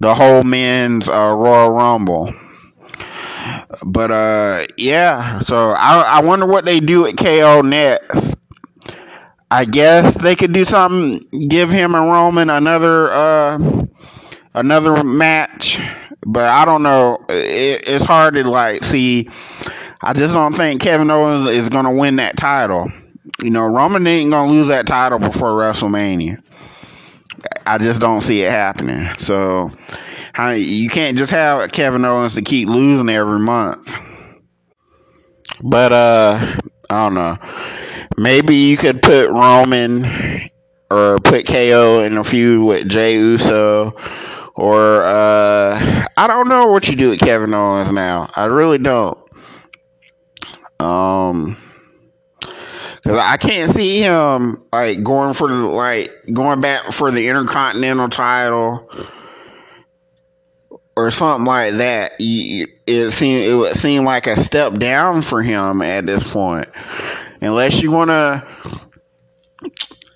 the 0.00 0.12
whole 0.12 0.42
men's 0.42 1.08
uh, 1.08 1.32
Royal 1.36 1.70
Rumble. 1.70 2.34
But 3.84 4.10
uh, 4.10 4.66
yeah. 4.76 5.40
So 5.40 5.70
I 5.70 6.00
I 6.02 6.22
wonder 6.22 6.46
what 6.46 6.64
they 6.64 6.80
do 6.80 7.06
at 7.06 7.16
KO 7.16 7.62
next. 7.62 8.34
I 9.50 9.64
guess 9.64 10.14
they 10.14 10.36
could 10.36 10.52
do 10.52 10.64
something. 10.64 11.48
Give 11.48 11.70
him 11.70 11.94
and 11.94 12.10
Roman 12.10 12.50
another 12.50 13.10
uh 13.10 13.86
another 14.54 15.02
match. 15.02 15.80
But 16.26 16.44
I 16.50 16.64
don't 16.64 16.82
know. 16.82 17.24
It, 17.28 17.88
it's 17.88 18.04
hard 18.04 18.34
to 18.34 18.48
like 18.48 18.84
see. 18.84 19.28
I 20.02 20.12
just 20.12 20.34
don't 20.34 20.54
think 20.54 20.80
Kevin 20.80 21.10
Owens 21.10 21.48
is 21.48 21.68
gonna 21.68 21.92
win 21.92 22.16
that 22.16 22.36
title. 22.36 22.90
You 23.42 23.50
know, 23.50 23.66
Roman 23.66 24.06
ain't 24.06 24.30
gonna 24.30 24.50
lose 24.50 24.68
that 24.68 24.86
title 24.86 25.18
before 25.18 25.50
WrestleMania. 25.50 26.42
I 27.66 27.78
just 27.78 28.00
don't 28.00 28.20
see 28.20 28.42
it 28.42 28.50
happening. 28.50 29.08
So 29.18 29.70
you 30.38 30.88
can't 30.88 31.18
just 31.18 31.32
have 31.32 31.72
Kevin 31.72 32.04
Owens 32.04 32.34
to 32.34 32.42
keep 32.42 32.68
losing 32.68 33.08
every 33.08 33.38
month. 33.40 33.96
But 35.62 35.92
uh 35.92 36.56
I 36.88 37.04
don't 37.04 37.14
know. 37.14 37.36
Maybe 38.16 38.56
you 38.56 38.76
could 38.76 39.02
put 39.02 39.30
Roman 39.30 40.04
or 40.90 41.18
put 41.18 41.46
KO 41.46 42.00
in 42.00 42.16
a 42.16 42.24
feud 42.24 42.66
with 42.66 42.88
Jey 42.88 43.14
Uso 43.14 43.96
or 44.54 45.02
uh 45.04 46.06
I 46.16 46.26
don't 46.26 46.48
know 46.48 46.66
what 46.66 46.88
you 46.88 46.96
do 46.96 47.10
with 47.10 47.20
Kevin 47.20 47.54
Owens 47.54 47.92
now. 47.92 48.30
I 48.34 48.44
really 48.44 48.78
don't. 48.78 49.18
Um 50.78 51.56
Cause 53.02 53.18
I 53.18 53.38
can't 53.38 53.72
see 53.72 54.00
him 54.00 54.62
like 54.72 55.02
going 55.02 55.32
for 55.32 55.48
the 55.48 55.54
like 55.54 56.10
going 56.34 56.60
back 56.60 56.92
for 56.92 57.10
the 57.10 57.28
Intercontinental 57.28 58.10
title 58.10 58.90
or 61.00 61.10
something 61.10 61.44
like 61.44 61.74
that. 61.74 62.12
It 62.18 63.12
seemed 63.12 63.44
it 63.44 63.54
would 63.54 63.76
seem 63.76 64.04
like 64.04 64.26
a 64.26 64.36
step 64.40 64.74
down 64.74 65.22
for 65.22 65.42
him 65.42 65.82
at 65.82 66.06
this 66.06 66.24
point, 66.24 66.68
unless 67.40 67.82
you 67.82 67.90
want 67.90 68.10
to. 68.10 68.46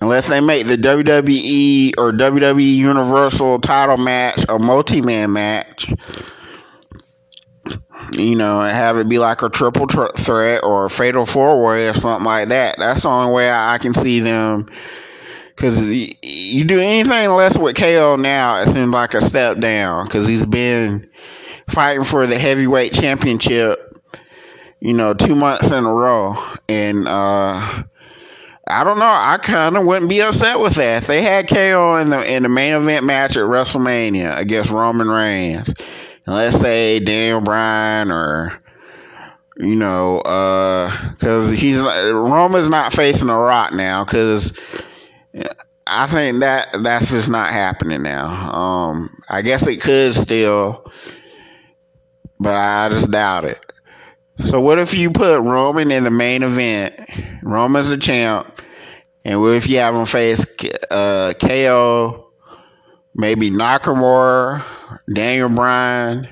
Unless 0.01 0.27
they 0.27 0.39
make 0.41 0.67
the 0.67 0.75
WWE 0.75 1.93
or 1.97 2.11
WWE 2.11 2.75
Universal 2.75 3.59
title 3.61 3.97
match 3.97 4.45
a 4.49 4.59
multi 4.59 5.01
man 5.01 5.33
match, 5.33 5.91
you 8.11 8.35
know, 8.35 8.61
and 8.61 8.75
have 8.75 8.97
it 8.97 9.09
be 9.09 9.17
like 9.19 9.41
a 9.41 9.49
triple 9.49 9.87
tr- 9.87 10.13
threat 10.17 10.63
or 10.63 10.85
a 10.85 10.89
fatal 10.89 11.25
four 11.25 11.63
way 11.63 11.87
or 11.87 11.93
something 11.93 12.25
like 12.25 12.49
that. 12.49 12.75
That's 12.77 13.03
the 13.03 13.09
only 13.09 13.33
way 13.33 13.49
I 13.49 13.77
can 13.79 13.93
see 13.93 14.19
them. 14.19 14.69
Because 15.55 15.79
you 16.45 16.63
do 16.63 16.79
anything 16.79 17.29
less 17.31 17.57
with 17.57 17.75
KO 17.75 18.15
now, 18.15 18.61
it 18.61 18.67
seems 18.67 18.93
like 18.93 19.13
a 19.13 19.21
step 19.21 19.59
down. 19.59 20.05
Because 20.05 20.27
he's 20.27 20.45
been 20.45 21.09
fighting 21.67 22.03
for 22.03 22.27
the 22.27 22.37
heavyweight 22.37 22.93
championship, 22.93 23.79
you 24.79 24.93
know, 24.93 25.13
two 25.13 25.35
months 25.35 25.65
in 25.67 25.83
a 25.85 25.93
row. 25.93 26.35
And, 26.69 27.07
uh, 27.07 27.83
I 28.67 28.83
don't 28.83 28.97
know. 28.97 29.05
I 29.05 29.37
kind 29.41 29.77
of 29.77 29.85
wouldn't 29.85 30.09
be 30.09 30.21
upset 30.21 30.59
with 30.59 30.73
that. 30.75 31.03
They 31.03 31.21
had 31.21 31.47
KO 31.47 31.97
in 31.97 32.09
the 32.09 32.33
in 32.33 32.41
the 32.41 32.49
main 32.49 32.73
event 32.73 33.05
match 33.05 33.37
at 33.37 33.43
WrestleMania 33.43 34.37
against 34.39 34.71
Roman 34.71 35.07
Reigns, 35.07 35.67
and 35.67 36.35
let's 36.35 36.59
say 36.59 36.99
Daniel 36.99 37.41
Bryan 37.41 38.09
or 38.09 38.59
you 39.57 39.75
know, 39.75 40.17
because 40.23 41.49
uh, 41.51 41.53
he's 41.55 41.79
Roman's 41.79 42.67
not 42.67 42.91
facing 42.91 43.29
a 43.29 43.37
Rock 43.37 43.71
now 43.71 44.03
because 44.03 44.51
I 45.87 46.07
think 46.07 46.39
that 46.39 46.69
that's 46.81 47.11
just 47.11 47.29
not 47.29 47.51
happening 47.51 48.01
now. 48.01 48.51
Um, 48.51 49.21
I 49.29 49.41
guess 49.41 49.67
it 49.67 49.81
could 49.81 50.15
still, 50.15 50.91
but 52.39 52.55
I 52.55 52.89
just 52.89 53.11
doubt 53.11 53.45
it. 53.45 53.63
So 54.45 54.59
what 54.59 54.79
if 54.79 54.93
you 54.93 55.11
put 55.11 55.39
Roman 55.41 55.91
in 55.91 56.03
the 56.03 56.11
main 56.11 56.43
event? 56.43 56.99
Roman's 57.43 57.89
the 57.89 57.97
champ, 57.97 58.61
and 59.23 59.39
what 59.39 59.53
if 59.53 59.67
you 59.67 59.77
have 59.77 59.95
him 59.95 60.05
face 60.05 60.45
uh, 60.89 61.33
KO, 61.39 62.31
maybe 63.13 63.51
Nakamura, 63.51 64.65
Daniel 65.13 65.49
Bryan? 65.49 66.27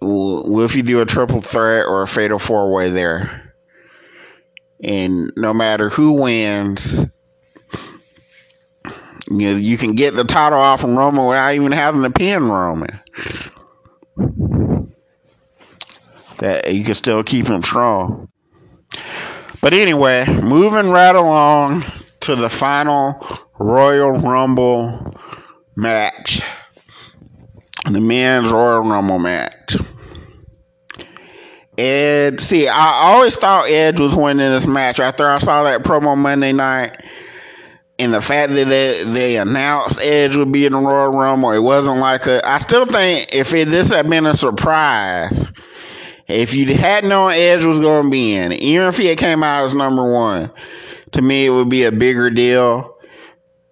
What 0.00 0.64
if 0.64 0.74
you 0.74 0.82
do 0.82 1.00
a 1.00 1.06
triple 1.06 1.40
threat 1.40 1.86
or 1.86 2.02
a 2.02 2.08
fatal 2.08 2.40
four 2.40 2.72
way 2.72 2.90
there? 2.90 3.54
And 4.82 5.32
no 5.36 5.54
matter 5.54 5.88
who 5.88 6.12
wins, 6.12 7.06
you 9.40 9.50
know, 9.50 9.56
you 9.56 9.78
can 9.78 9.94
get 9.94 10.14
the 10.14 10.24
title 10.24 10.58
off 10.58 10.80
from 10.80 10.98
Roman 10.98 11.26
without 11.26 11.54
even 11.54 11.72
having 11.72 12.02
to 12.02 12.10
pin 12.10 12.48
Roman. 12.48 13.00
That 16.38 16.72
you 16.74 16.84
can 16.84 16.94
still 16.94 17.22
keep 17.22 17.46
him 17.46 17.62
strong. 17.62 18.28
But 19.60 19.72
anyway, 19.72 20.26
moving 20.26 20.90
right 20.90 21.14
along 21.14 21.84
to 22.20 22.34
the 22.34 22.50
final 22.50 23.24
Royal 23.58 24.12
Rumble 24.12 25.16
match. 25.76 26.42
The 27.88 28.00
men's 28.00 28.50
Royal 28.50 28.80
Rumble 28.80 29.18
match. 29.18 29.76
Ed, 31.78 32.40
see, 32.40 32.68
I 32.68 33.12
always 33.12 33.34
thought 33.36 33.70
Edge 33.70 33.98
was 33.98 34.14
winning 34.14 34.50
this 34.50 34.66
match 34.66 35.00
after 35.00 35.26
I 35.28 35.38
saw 35.38 35.62
that 35.62 35.82
promo 35.82 36.16
Monday 36.16 36.52
night 36.52 37.02
and 38.02 38.12
the 38.12 38.20
fact 38.20 38.54
that 38.54 38.68
they, 38.68 39.04
they 39.04 39.36
announced 39.36 40.00
Edge 40.02 40.34
would 40.34 40.50
be 40.50 40.66
in 40.66 40.72
the 40.72 40.78
Royal 40.78 41.12
Rumble, 41.12 41.52
it 41.52 41.60
wasn't 41.60 41.98
like 41.98 42.26
a. 42.26 42.46
I 42.46 42.58
still 42.58 42.84
think 42.84 43.32
if 43.32 43.52
it, 43.52 43.68
this 43.68 43.90
had 43.90 44.10
been 44.10 44.26
a 44.26 44.36
surprise, 44.36 45.46
if 46.26 46.52
you 46.52 46.74
had 46.74 47.04
known 47.04 47.30
Edge 47.30 47.64
was 47.64 47.78
going 47.78 48.04
to 48.04 48.10
be 48.10 48.34
in, 48.34 48.52
even 48.54 48.88
if 48.88 48.98
he 48.98 49.14
came 49.14 49.44
out 49.44 49.64
as 49.64 49.74
number 49.74 50.12
one, 50.12 50.50
to 51.12 51.22
me 51.22 51.46
it 51.46 51.50
would 51.50 51.68
be 51.68 51.84
a 51.84 51.92
bigger 51.92 52.28
deal. 52.28 52.96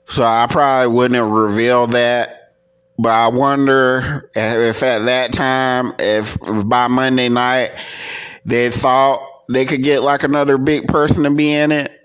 So 0.06 0.22
I 0.22 0.46
probably 0.48 0.94
wouldn't 0.94 1.16
have 1.16 1.30
revealed 1.30 1.92
that. 1.92 2.54
But 2.98 3.10
I 3.10 3.28
wonder 3.28 4.30
if 4.34 4.82
at 4.82 5.04
that 5.06 5.32
time, 5.32 5.94
if 5.98 6.36
by 6.66 6.86
Monday 6.86 7.30
night 7.30 7.72
they 8.44 8.70
thought 8.70 9.26
they 9.48 9.64
could 9.64 9.82
get 9.82 10.02
like 10.02 10.22
another 10.22 10.58
big 10.58 10.86
person 10.86 11.24
to 11.24 11.30
be 11.30 11.52
in 11.52 11.72
it 11.72 11.99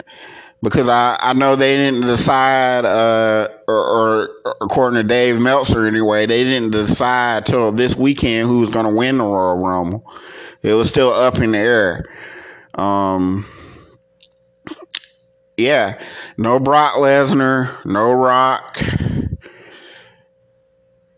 because 0.65 0.89
I, 0.89 1.15
I 1.21 1.34
know 1.34 1.56
they 1.56 1.78
didn't 1.78 2.01
decide, 2.01 2.86
uh, 2.86 3.47
or, 3.67 3.75
or, 3.75 4.56
according 4.62 4.97
to 4.97 5.08
Dave 5.08 5.39
Meltzer 5.39 5.86
anyway, 5.86 6.25
they 6.25 6.43
didn't 6.43 6.71
decide 6.71 7.45
till 7.45 7.71
this 7.71 7.95
weekend 7.95 8.47
who 8.47 8.62
was 8.62 8.71
going 8.71 8.88
to 8.88 8.91
win 8.91 9.19
the 9.19 9.23
Royal 9.23 9.58
Rumble. 9.58 10.12
It 10.63 10.73
was 10.73 10.89
still 10.89 11.12
up 11.12 11.38
in 11.38 11.51
the 11.51 11.60
air. 11.60 12.06
Um, 12.73 13.45
yeah, 15.56 16.01
no 16.38 16.60
Brock 16.60 16.95
Lesnar, 16.95 17.86
no 17.86 18.12
Rock. 18.12 18.82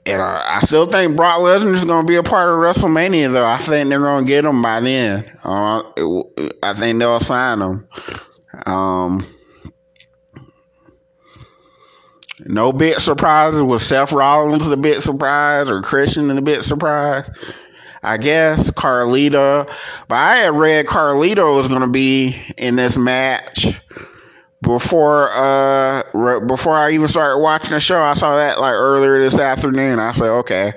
And 0.05 0.21
uh, 0.21 0.43
I 0.45 0.59
still 0.65 0.87
think 0.87 1.15
Brock 1.15 1.39
Lesnar 1.39 1.73
is 1.73 1.85
going 1.85 2.05
to 2.05 2.07
be 2.07 2.17
a 2.17 2.23
part 2.23 2.49
of 2.49 2.57
WrestleMania, 2.57 3.31
though. 3.31 3.45
I 3.45 3.59
think 3.59 3.87
they're 3.87 3.99
going 3.99 4.25
to 4.25 4.29
get 4.29 4.43
him 4.43 4.61
by 4.61 4.81
then. 4.81 5.23
Uh, 5.41 5.83
I 6.63 6.73
think 6.73 6.99
they'll 6.99 7.21
sign 7.21 7.61
him. 7.61 7.87
Um, 8.65 9.25
no 12.45 12.71
big 12.71 12.99
surprises. 12.99 13.63
Was 13.63 13.85
Seth 13.85 14.11
Rollins 14.11 14.67
the 14.67 14.77
big 14.77 15.01
surprise 15.01 15.69
or 15.69 15.81
Christian 15.81 16.27
the 16.27 16.41
big 16.41 16.63
surprise? 16.63 17.29
I 18.03 18.17
guess 18.17 18.69
Carlito. 18.71 19.67
But 20.07 20.15
I 20.15 20.35
had 20.37 20.53
read 20.53 20.85
Carlito 20.85 21.55
was 21.55 21.67
going 21.67 21.81
to 21.81 21.87
be 21.87 22.41
in 22.57 22.75
this 22.75 22.97
match 22.97 23.67
before 24.61 25.29
uh 25.33 26.03
re- 26.13 26.45
before 26.45 26.75
I 26.75 26.91
even 26.91 27.07
started 27.07 27.39
watching 27.39 27.71
the 27.71 27.79
show. 27.79 28.01
I 28.01 28.13
saw 28.13 28.35
that 28.37 28.59
like 28.59 28.73
earlier 28.73 29.19
this 29.19 29.37
afternoon. 29.39 29.99
I 29.99 30.13
said, 30.13 30.29
okay. 30.29 30.73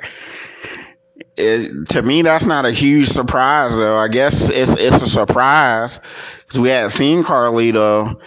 It, 1.36 1.88
to 1.90 2.02
me, 2.02 2.22
that's 2.22 2.44
not 2.44 2.66
a 2.66 2.70
huge 2.70 3.08
surprise, 3.08 3.74
though. 3.74 3.96
I 3.96 4.08
guess 4.08 4.50
it's 4.50 4.72
it's 4.72 5.02
a 5.02 5.08
surprise 5.08 6.00
because 6.40 6.58
we 6.58 6.68
hadn't 6.68 6.90
seen 6.90 7.22
Carlito 7.22 8.20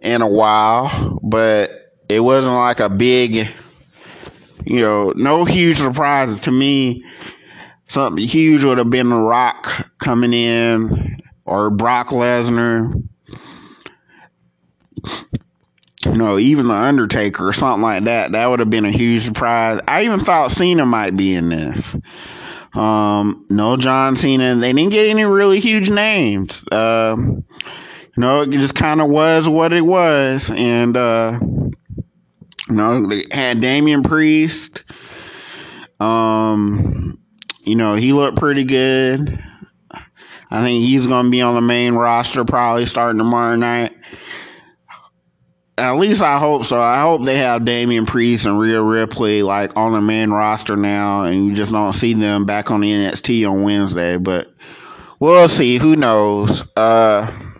in 0.00 0.22
a 0.22 0.28
while, 0.28 1.18
but 1.22 1.81
it 2.14 2.20
wasn't 2.20 2.54
like 2.54 2.80
a 2.80 2.88
big, 2.88 3.48
you 4.64 4.80
know, 4.80 5.12
no 5.16 5.44
huge 5.44 5.78
surprises 5.78 6.40
to 6.42 6.52
me. 6.52 7.04
Something 7.88 8.26
huge 8.26 8.64
would 8.64 8.78
have 8.78 8.90
been 8.90 9.10
The 9.10 9.16
Rock 9.16 9.68
coming 9.98 10.32
in 10.32 11.20
or 11.44 11.70
Brock 11.70 12.08
Lesnar. 12.08 13.02
You 16.06 16.18
know, 16.18 16.38
even 16.38 16.68
The 16.68 16.74
Undertaker 16.74 17.48
or 17.48 17.52
something 17.52 17.82
like 17.82 18.04
that. 18.04 18.32
That 18.32 18.46
would 18.46 18.60
have 18.60 18.70
been 18.70 18.86
a 18.86 18.90
huge 18.90 19.24
surprise. 19.24 19.80
I 19.86 20.04
even 20.04 20.20
thought 20.20 20.52
Cena 20.52 20.86
might 20.86 21.16
be 21.16 21.34
in 21.34 21.50
this. 21.50 21.94
Um, 22.72 23.44
no 23.50 23.76
John 23.76 24.16
Cena. 24.16 24.54
They 24.56 24.72
didn't 24.72 24.90
get 24.90 25.08
any 25.08 25.24
really 25.24 25.60
huge 25.60 25.90
names. 25.90 26.64
Um, 26.72 27.44
you 28.16 28.20
know, 28.20 28.40
it 28.42 28.50
just 28.50 28.74
kind 28.74 29.00
of 29.00 29.10
was 29.10 29.48
what 29.48 29.72
it 29.72 29.82
was. 29.82 30.50
And, 30.50 30.96
uh, 30.96 31.38
you 32.72 32.78
know, 32.78 33.06
they 33.06 33.24
had 33.30 33.60
Damian 33.60 34.02
Priest. 34.02 34.82
Um, 36.00 37.18
you 37.64 37.76
know, 37.76 37.94
he 37.96 38.14
looked 38.14 38.38
pretty 38.38 38.64
good. 38.64 39.44
I 40.50 40.62
think 40.62 40.82
he's 40.82 41.06
going 41.06 41.26
to 41.26 41.30
be 41.30 41.42
on 41.42 41.54
the 41.54 41.60
main 41.60 41.94
roster 41.94 42.46
probably 42.46 42.86
starting 42.86 43.18
tomorrow 43.18 43.56
night. 43.56 43.94
At 45.76 45.96
least 45.96 46.22
I 46.22 46.38
hope 46.38 46.64
so. 46.64 46.80
I 46.80 47.02
hope 47.02 47.24
they 47.24 47.36
have 47.36 47.66
Damian 47.66 48.06
Priest 48.06 48.46
and 48.46 48.58
Rhea 48.58 48.80
Ripley 48.80 49.42
like 49.42 49.76
on 49.76 49.92
the 49.92 50.00
main 50.00 50.30
roster 50.30 50.76
now, 50.76 51.24
and 51.24 51.46
you 51.46 51.54
just 51.54 51.72
don't 51.72 51.92
see 51.92 52.14
them 52.14 52.46
back 52.46 52.70
on 52.70 52.80
the 52.80 52.90
NXT 52.90 53.50
on 53.50 53.62
Wednesday. 53.62 54.16
But 54.16 54.50
we'll 55.20 55.48
see. 55.48 55.76
Who 55.76 55.96
knows? 55.96 56.66
Uh, 56.74 57.51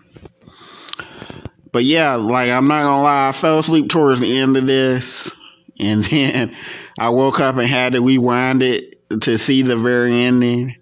but 1.72 1.84
yeah, 1.84 2.14
like 2.14 2.50
I'm 2.50 2.68
not 2.68 2.82
gonna 2.82 3.02
lie, 3.02 3.28
I 3.28 3.32
fell 3.32 3.58
asleep 3.58 3.88
towards 3.88 4.20
the 4.20 4.38
end 4.38 4.56
of 4.56 4.66
this, 4.66 5.30
and 5.80 6.04
then 6.04 6.56
I 6.98 7.08
woke 7.08 7.40
up 7.40 7.56
and 7.56 7.66
had 7.66 7.94
to 7.94 8.02
rewind 8.02 8.62
it 8.62 8.98
to 9.22 9.38
see 9.38 9.62
the 9.62 9.76
very 9.76 10.22
ending. 10.22 10.76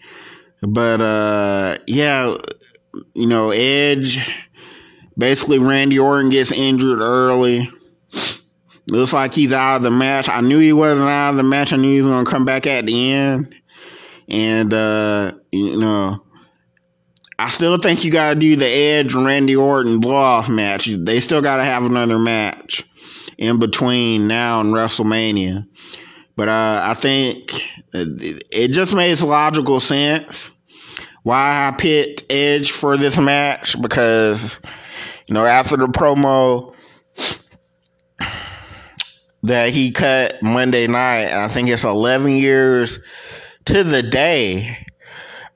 But 0.63 1.01
uh, 1.01 1.79
yeah, 1.87 2.37
you 3.15 3.27
know, 3.27 3.51
Edge 3.51 4.19
basically 5.17 5.59
Randy 5.59 5.99
Orton 5.99 6.31
gets 6.31 6.51
injured 6.51 7.01
early. 7.01 7.71
Looks 8.87 9.13
like 9.13 9.33
he's 9.33 9.53
out 9.53 9.77
of 9.77 9.83
the 9.83 9.91
match. 9.91 10.29
I 10.29 10.41
knew 10.41 10.59
he 10.59 10.73
wasn't 10.73 11.09
out 11.09 11.31
of 11.31 11.37
the 11.37 11.43
match. 11.45 11.73
I 11.73 11.77
knew 11.77 11.95
he 11.95 12.03
was 12.03 12.11
gonna 12.11 12.29
come 12.29 12.45
back 12.45 12.67
at 12.67 12.87
the 12.87 13.13
end. 13.13 13.55
And 14.29 14.75
uh, 14.75 15.33
you 15.53 15.79
know, 15.79 16.25
I 17.41 17.49
still 17.49 17.79
think 17.79 18.05
you 18.05 18.11
gotta 18.11 18.39
do 18.39 18.55
the 18.55 18.67
Edge 18.67 19.15
and 19.15 19.25
Randy 19.25 19.57
Orton 19.57 19.99
blow 19.99 20.15
off 20.15 20.47
match. 20.51 20.91
They 20.93 21.21
still 21.21 21.41
gotta 21.41 21.65
have 21.65 21.85
another 21.85 22.19
match 22.19 22.85
in 23.39 23.59
between 23.59 24.29
now 24.29 24.61
and 24.61 24.75
WrestleMania. 24.75 25.67
But 26.37 26.51
uh, 26.51 26.83
I 26.85 26.93
think 26.93 27.63
it 27.95 28.69
just 28.69 28.93
makes 28.93 29.23
logical 29.23 29.81
sense 29.81 30.51
why 31.23 31.67
I 31.67 31.71
picked 31.79 32.31
Edge 32.31 32.73
for 32.73 32.99
this 32.99 33.17
match 33.17 33.81
because 33.81 34.59
you 35.27 35.33
know 35.33 35.47
after 35.47 35.79
the 35.79 35.87
promo 35.87 36.75
that 39.45 39.71
he 39.71 39.93
cut 39.93 40.43
Monday 40.43 40.87
night, 40.87 41.33
I 41.33 41.49
think 41.49 41.71
it's 41.71 41.85
11 41.85 42.33
years 42.33 42.99
to 43.65 43.83
the 43.83 44.03
day 44.03 44.87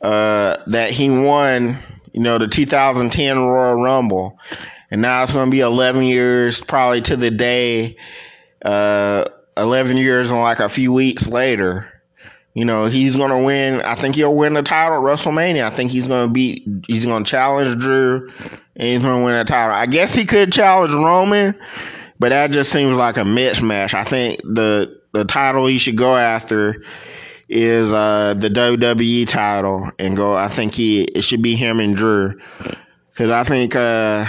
uh, 0.04 0.62
that 0.66 0.90
he 0.90 1.08
won, 1.08 1.78
you 2.12 2.20
know, 2.20 2.36
the 2.36 2.46
2010 2.46 3.38
Royal 3.38 3.82
Rumble, 3.82 4.38
and 4.90 5.00
now 5.00 5.22
it's 5.22 5.32
going 5.32 5.46
to 5.46 5.50
be 5.50 5.60
11 5.60 6.02
years 6.04 6.60
probably 6.60 7.00
to 7.02 7.16
the 7.16 7.30
day. 7.30 7.96
Uh, 8.64 9.24
11 9.56 9.96
years 9.96 10.30
and 10.30 10.40
like 10.40 10.58
a 10.58 10.68
few 10.68 10.92
weeks 10.92 11.26
later, 11.28 11.88
you 12.54 12.64
know, 12.64 12.86
he's 12.86 13.16
going 13.16 13.30
to 13.30 13.38
win. 13.38 13.80
I 13.82 13.94
think 13.94 14.16
he'll 14.16 14.34
win 14.34 14.54
the 14.54 14.62
title 14.62 14.96
at 14.96 15.02
WrestleMania. 15.02 15.64
I 15.64 15.70
think 15.70 15.90
he's 15.90 16.08
going 16.08 16.28
to 16.28 16.32
beat, 16.32 16.66
he's 16.86 17.06
going 17.06 17.24
to 17.24 17.30
challenge 17.30 17.80
Drew 17.80 18.30
and 18.76 18.88
he's 18.88 18.98
going 18.98 19.20
to 19.20 19.24
win 19.24 19.36
the 19.36 19.44
title. 19.44 19.74
I 19.74 19.86
guess 19.86 20.14
he 20.14 20.24
could 20.24 20.52
challenge 20.52 20.92
Roman, 20.92 21.54
but 22.18 22.30
that 22.30 22.50
just 22.50 22.72
seems 22.72 22.96
like 22.96 23.16
a 23.16 23.20
mismatch. 23.20 23.94
I 23.94 24.04
think 24.04 24.40
the, 24.42 25.00
the 25.12 25.24
title 25.24 25.66
he 25.66 25.78
should 25.78 25.96
go 25.96 26.16
after 26.16 26.82
is 27.54 27.92
uh, 27.92 28.34
the 28.36 28.48
WWE 28.48 29.28
title 29.28 29.90
and 29.98 30.16
go. 30.16 30.34
I 30.34 30.48
think 30.48 30.74
he 30.74 31.02
it 31.02 31.22
should 31.22 31.40
be 31.40 31.54
him 31.54 31.80
and 31.80 31.96
Drew 31.96 32.38
because 33.10 33.30
I 33.30 33.44
think 33.44 33.76
uh, 33.76 34.26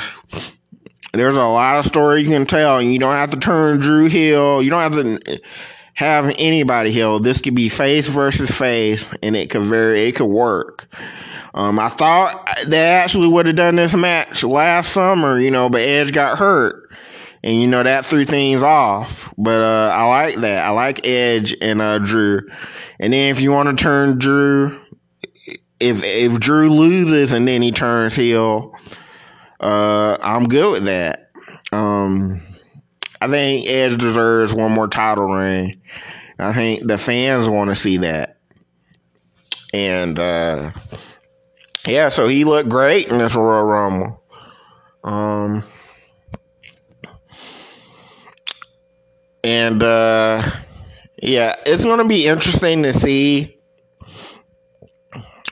there's 1.14 1.36
a 1.36 1.44
lot 1.44 1.80
of 1.80 1.86
story 1.86 2.22
you 2.22 2.30
can 2.30 2.46
tell, 2.46 2.78
and 2.78 2.94
you 2.94 3.00
don't 3.00 3.14
have 3.14 3.32
to 3.32 3.40
turn 3.40 3.80
Drew 3.80 4.06
heel. 4.06 4.62
You 4.62 4.70
don't 4.70 4.94
have 4.94 5.04
to 5.04 5.42
have 5.96 6.34
anybody 6.38 6.92
heel. 6.92 7.20
This 7.20 7.42
could 7.42 7.56
be 7.56 7.68
face 7.68 8.08
versus 8.08 8.52
face, 8.52 9.12
and 9.24 9.36
it 9.36 9.50
could 9.50 9.64
very 9.64 10.04
it 10.04 10.16
could 10.16 10.26
work. 10.26 10.88
Um, 11.56 11.80
I 11.80 11.90
thought 11.90 12.50
they 12.68 12.82
actually 12.82 13.30
would 13.30 13.48
have 13.48 13.56
done 13.56 13.78
this 13.78 13.94
match 13.94 14.44
last 14.44 14.92
summer, 14.92 15.40
you 15.40 15.50
know, 15.50 15.70
but 15.70 15.82
Edge 15.82 16.12
got 16.12 16.38
hurt, 16.38 16.85
and 17.46 17.62
you 17.62 17.68
know 17.68 17.84
that 17.84 18.06
threw 18.06 18.26
things 18.26 18.62
off. 18.62 19.34
But 19.38 19.62
uh, 19.62 19.94
I 19.94 20.04
like 20.04 20.36
that. 20.42 20.66
I 20.66 20.72
like 20.72 21.08
Edge 21.08 21.56
and 21.62 21.82
uh, 21.82 22.00
Drew. 22.00 22.42
And 23.00 23.14
then 23.14 23.32
if 23.32 23.40
you 23.40 23.54
want 23.54 23.70
to 23.70 23.82
turn 23.82 24.20
Drew, 24.20 24.82
if 25.80 26.04
if 26.04 26.38
Drew 26.42 26.70
loses 26.70 27.32
and 27.32 27.48
then 27.48 27.62
he 27.62 27.72
turns 27.72 28.14
heel 28.14 28.76
uh, 29.60 30.18
I'm 30.22 30.48
good 30.48 30.74
with 30.74 30.86
that. 30.86 31.32
Um, 31.72 32.42
I 33.22 33.28
think 33.28 33.68
Edge 33.68 33.98
deserves 33.98 34.54
one 34.54 34.72
more 34.72 34.88
title 34.88 35.26
reign. 35.26 35.82
I 36.38 36.54
think 36.54 36.88
the 36.88 36.98
fans 36.98 37.48
want 37.48 37.70
to 37.70 37.76
see 37.76 37.98
that. 37.98 38.38
And 39.74 40.20
uh, 40.20 40.72
yeah, 41.88 42.10
so 42.10 42.28
he 42.28 42.44
looked 42.44 42.70
great 42.70 43.08
in 43.08 43.18
this 43.18 43.36
Royal 43.36 43.66
Rumble. 43.66 44.22
Um, 45.04 45.64
and 49.46 49.84
uh, 49.84 50.42
yeah, 51.22 51.54
it's 51.68 51.86
going 51.86 52.00
to 52.00 52.08
be 52.08 52.26
interesting 52.26 52.82
to 52.82 52.94
see 52.94 53.60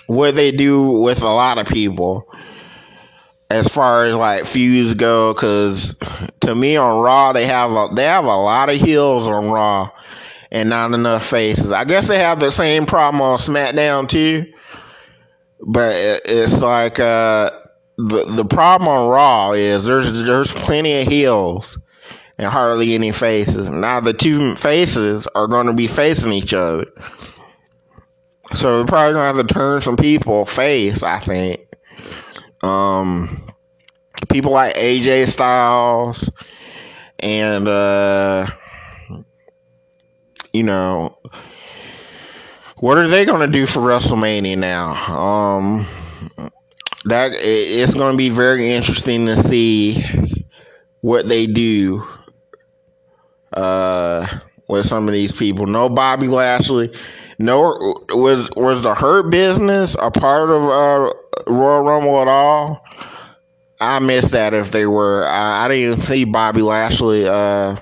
what 0.07 0.33
they 0.33 0.51
do 0.51 0.81
with 0.81 1.21
a 1.21 1.29
lot 1.29 1.59
of 1.59 1.67
people 1.67 2.27
as 3.51 3.67
far 3.67 4.05
as 4.05 4.15
like 4.15 4.45
feuds 4.45 4.95
go, 4.95 5.33
because 5.33 5.93
to 6.41 6.55
me 6.55 6.75
on 6.75 7.01
Raw 7.01 7.33
they 7.33 7.45
have 7.45 7.69
a, 7.69 7.89
they 7.93 8.05
have 8.05 8.25
a 8.25 8.35
lot 8.35 8.69
of 8.69 8.77
heels 8.77 9.27
on 9.27 9.51
Raw 9.51 9.91
and 10.51 10.69
not 10.69 10.91
enough 10.93 11.27
faces. 11.27 11.71
I 11.71 11.83
guess 11.83 12.07
they 12.07 12.17
have 12.17 12.39
the 12.39 12.49
same 12.49 12.87
problem 12.87 13.21
on 13.21 13.37
SmackDown 13.37 14.09
too, 14.09 14.51
but 15.67 15.93
it's 16.25 16.59
like 16.59 16.99
uh, 16.99 17.51
the 17.97 18.25
the 18.25 18.45
problem 18.45 18.87
on 18.87 19.07
Raw 19.07 19.51
is 19.51 19.85
there's 19.85 20.11
there's 20.25 20.51
plenty 20.51 20.99
of 20.99 21.07
heels 21.07 21.77
and 22.37 22.47
hardly 22.47 22.93
any 22.95 23.11
faces. 23.11 23.69
Now 23.69 23.99
the 23.99 24.13
two 24.13 24.55
faces 24.55 25.27
are 25.35 25.47
going 25.47 25.67
to 25.67 25.73
be 25.73 25.87
facing 25.87 26.31
each 26.31 26.53
other. 26.53 26.85
So 28.55 28.81
we're 28.81 28.85
probably 28.85 29.13
gonna 29.13 29.37
have 29.37 29.47
to 29.47 29.53
turn 29.53 29.81
some 29.81 29.97
people 29.97 30.45
face, 30.45 31.01
I 31.01 31.19
think. 31.19 31.65
Um, 32.61 33.47
people 34.29 34.51
like 34.51 34.75
AJ 34.75 35.29
Styles 35.29 36.29
and 37.19 37.67
uh, 37.67 38.47
you 40.51 40.63
know 40.63 41.17
what 42.83 42.97
are 42.97 43.07
they 43.07 43.23
going 43.23 43.39
to 43.39 43.47
do 43.47 43.65
for 43.65 43.79
WrestleMania 43.79 44.57
now? 44.57 44.91
Um, 45.17 45.87
that 47.05 47.31
it's 47.33 47.93
going 47.93 48.11
to 48.11 48.17
be 48.17 48.27
very 48.27 48.71
interesting 48.71 49.25
to 49.25 49.41
see 49.41 50.03
what 50.99 51.29
they 51.29 51.47
do 51.47 52.05
uh, 53.53 54.27
with 54.67 54.85
some 54.85 55.07
of 55.07 55.13
these 55.13 55.31
people. 55.31 55.65
No 55.65 55.89
Bobby 55.89 56.27
Lashley. 56.27 56.93
No, 57.39 57.75
was 58.09 58.49
was 58.55 58.83
the 58.83 58.93
Hurt 58.93 59.29
Business 59.29 59.95
a 59.99 60.11
part 60.11 60.49
of 60.49 60.63
uh, 60.63 61.13
Royal 61.47 61.81
Rumble 61.81 62.21
at 62.21 62.27
all? 62.27 62.85
I 63.81 63.99
missed 63.99 64.31
that 64.31 64.53
if 64.53 64.71
they 64.71 64.85
were. 64.85 65.27
I, 65.27 65.65
I 65.65 65.67
didn't 65.67 65.93
even 65.93 66.01
see 66.05 66.23
Bobby 66.23 66.61
Lashley. 66.61 67.27
Uh, 67.27 67.75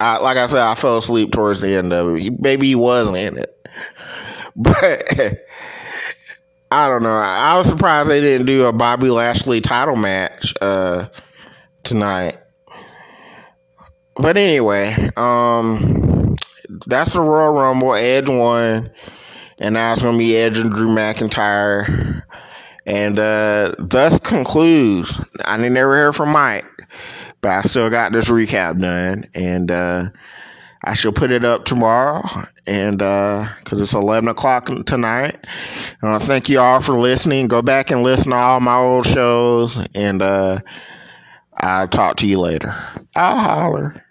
I, 0.00 0.18
like 0.18 0.36
I 0.36 0.46
said, 0.46 0.60
I 0.60 0.74
fell 0.74 0.98
asleep 0.98 1.32
towards 1.32 1.60
the 1.60 1.76
end 1.76 1.92
of 1.92 2.16
it. 2.16 2.40
Maybe 2.40 2.66
he 2.68 2.74
wasn't 2.74 3.16
in 3.16 3.38
it, 3.38 3.68
but 4.56 5.44
I 6.70 6.88
don't 6.88 7.02
know. 7.02 7.14
I, 7.14 7.52
I, 7.52 7.58
was 7.58 7.66
surprised 7.66 8.08
they 8.08 8.20
didn't 8.20 8.46
do 8.46 8.64
a 8.66 8.72
Bobby 8.72 9.08
Lashley 9.08 9.60
title 9.60 9.96
match 9.96 10.54
uh, 10.60 11.08
tonight. 11.82 12.36
But 14.16 14.36
anyway, 14.36 15.10
um, 15.16 16.36
that's 16.86 17.12
the 17.12 17.20
Royal 17.20 17.52
Rumble. 17.52 17.94
Edge 17.94 18.28
won, 18.28 18.90
and 19.58 19.74
now 19.74 19.92
it's 19.92 20.02
gonna 20.02 20.18
be 20.18 20.36
Edge 20.36 20.58
and 20.58 20.72
Drew 20.72 20.88
McIntyre. 20.88 22.22
And 22.86 23.18
uh, 23.18 23.74
thus 23.78 24.18
concludes. 24.20 25.18
I 25.44 25.56
didn't 25.56 25.76
ever 25.76 25.96
hear 25.96 26.12
from 26.12 26.30
Mike. 26.30 26.66
But 27.40 27.50
I 27.50 27.62
still 27.62 27.90
got 27.90 28.12
this 28.12 28.28
recap 28.28 28.80
done, 28.80 29.24
and 29.34 29.70
uh, 29.70 30.08
I 30.82 30.94
shall 30.94 31.12
put 31.12 31.30
it 31.30 31.44
up 31.44 31.64
tomorrow, 31.66 32.22
and 32.66 32.98
because 32.98 33.80
uh, 33.80 33.82
it's 33.82 33.92
eleven 33.92 34.28
o'clock 34.28 34.70
tonight. 34.86 35.46
I 36.02 36.18
thank 36.18 36.48
you 36.48 36.60
all 36.60 36.80
for 36.80 36.98
listening. 36.98 37.48
Go 37.48 37.60
back 37.62 37.90
and 37.90 38.02
listen 38.02 38.30
to 38.30 38.36
all 38.36 38.60
my 38.60 38.76
old 38.76 39.06
shows, 39.06 39.78
and 39.94 40.22
uh, 40.22 40.60
I'll 41.64 41.88
talk 41.88 42.16
to 42.18 42.26
you 42.26 42.40
later. 42.40 42.76
I'll 43.16 43.38
holler. 43.38 44.04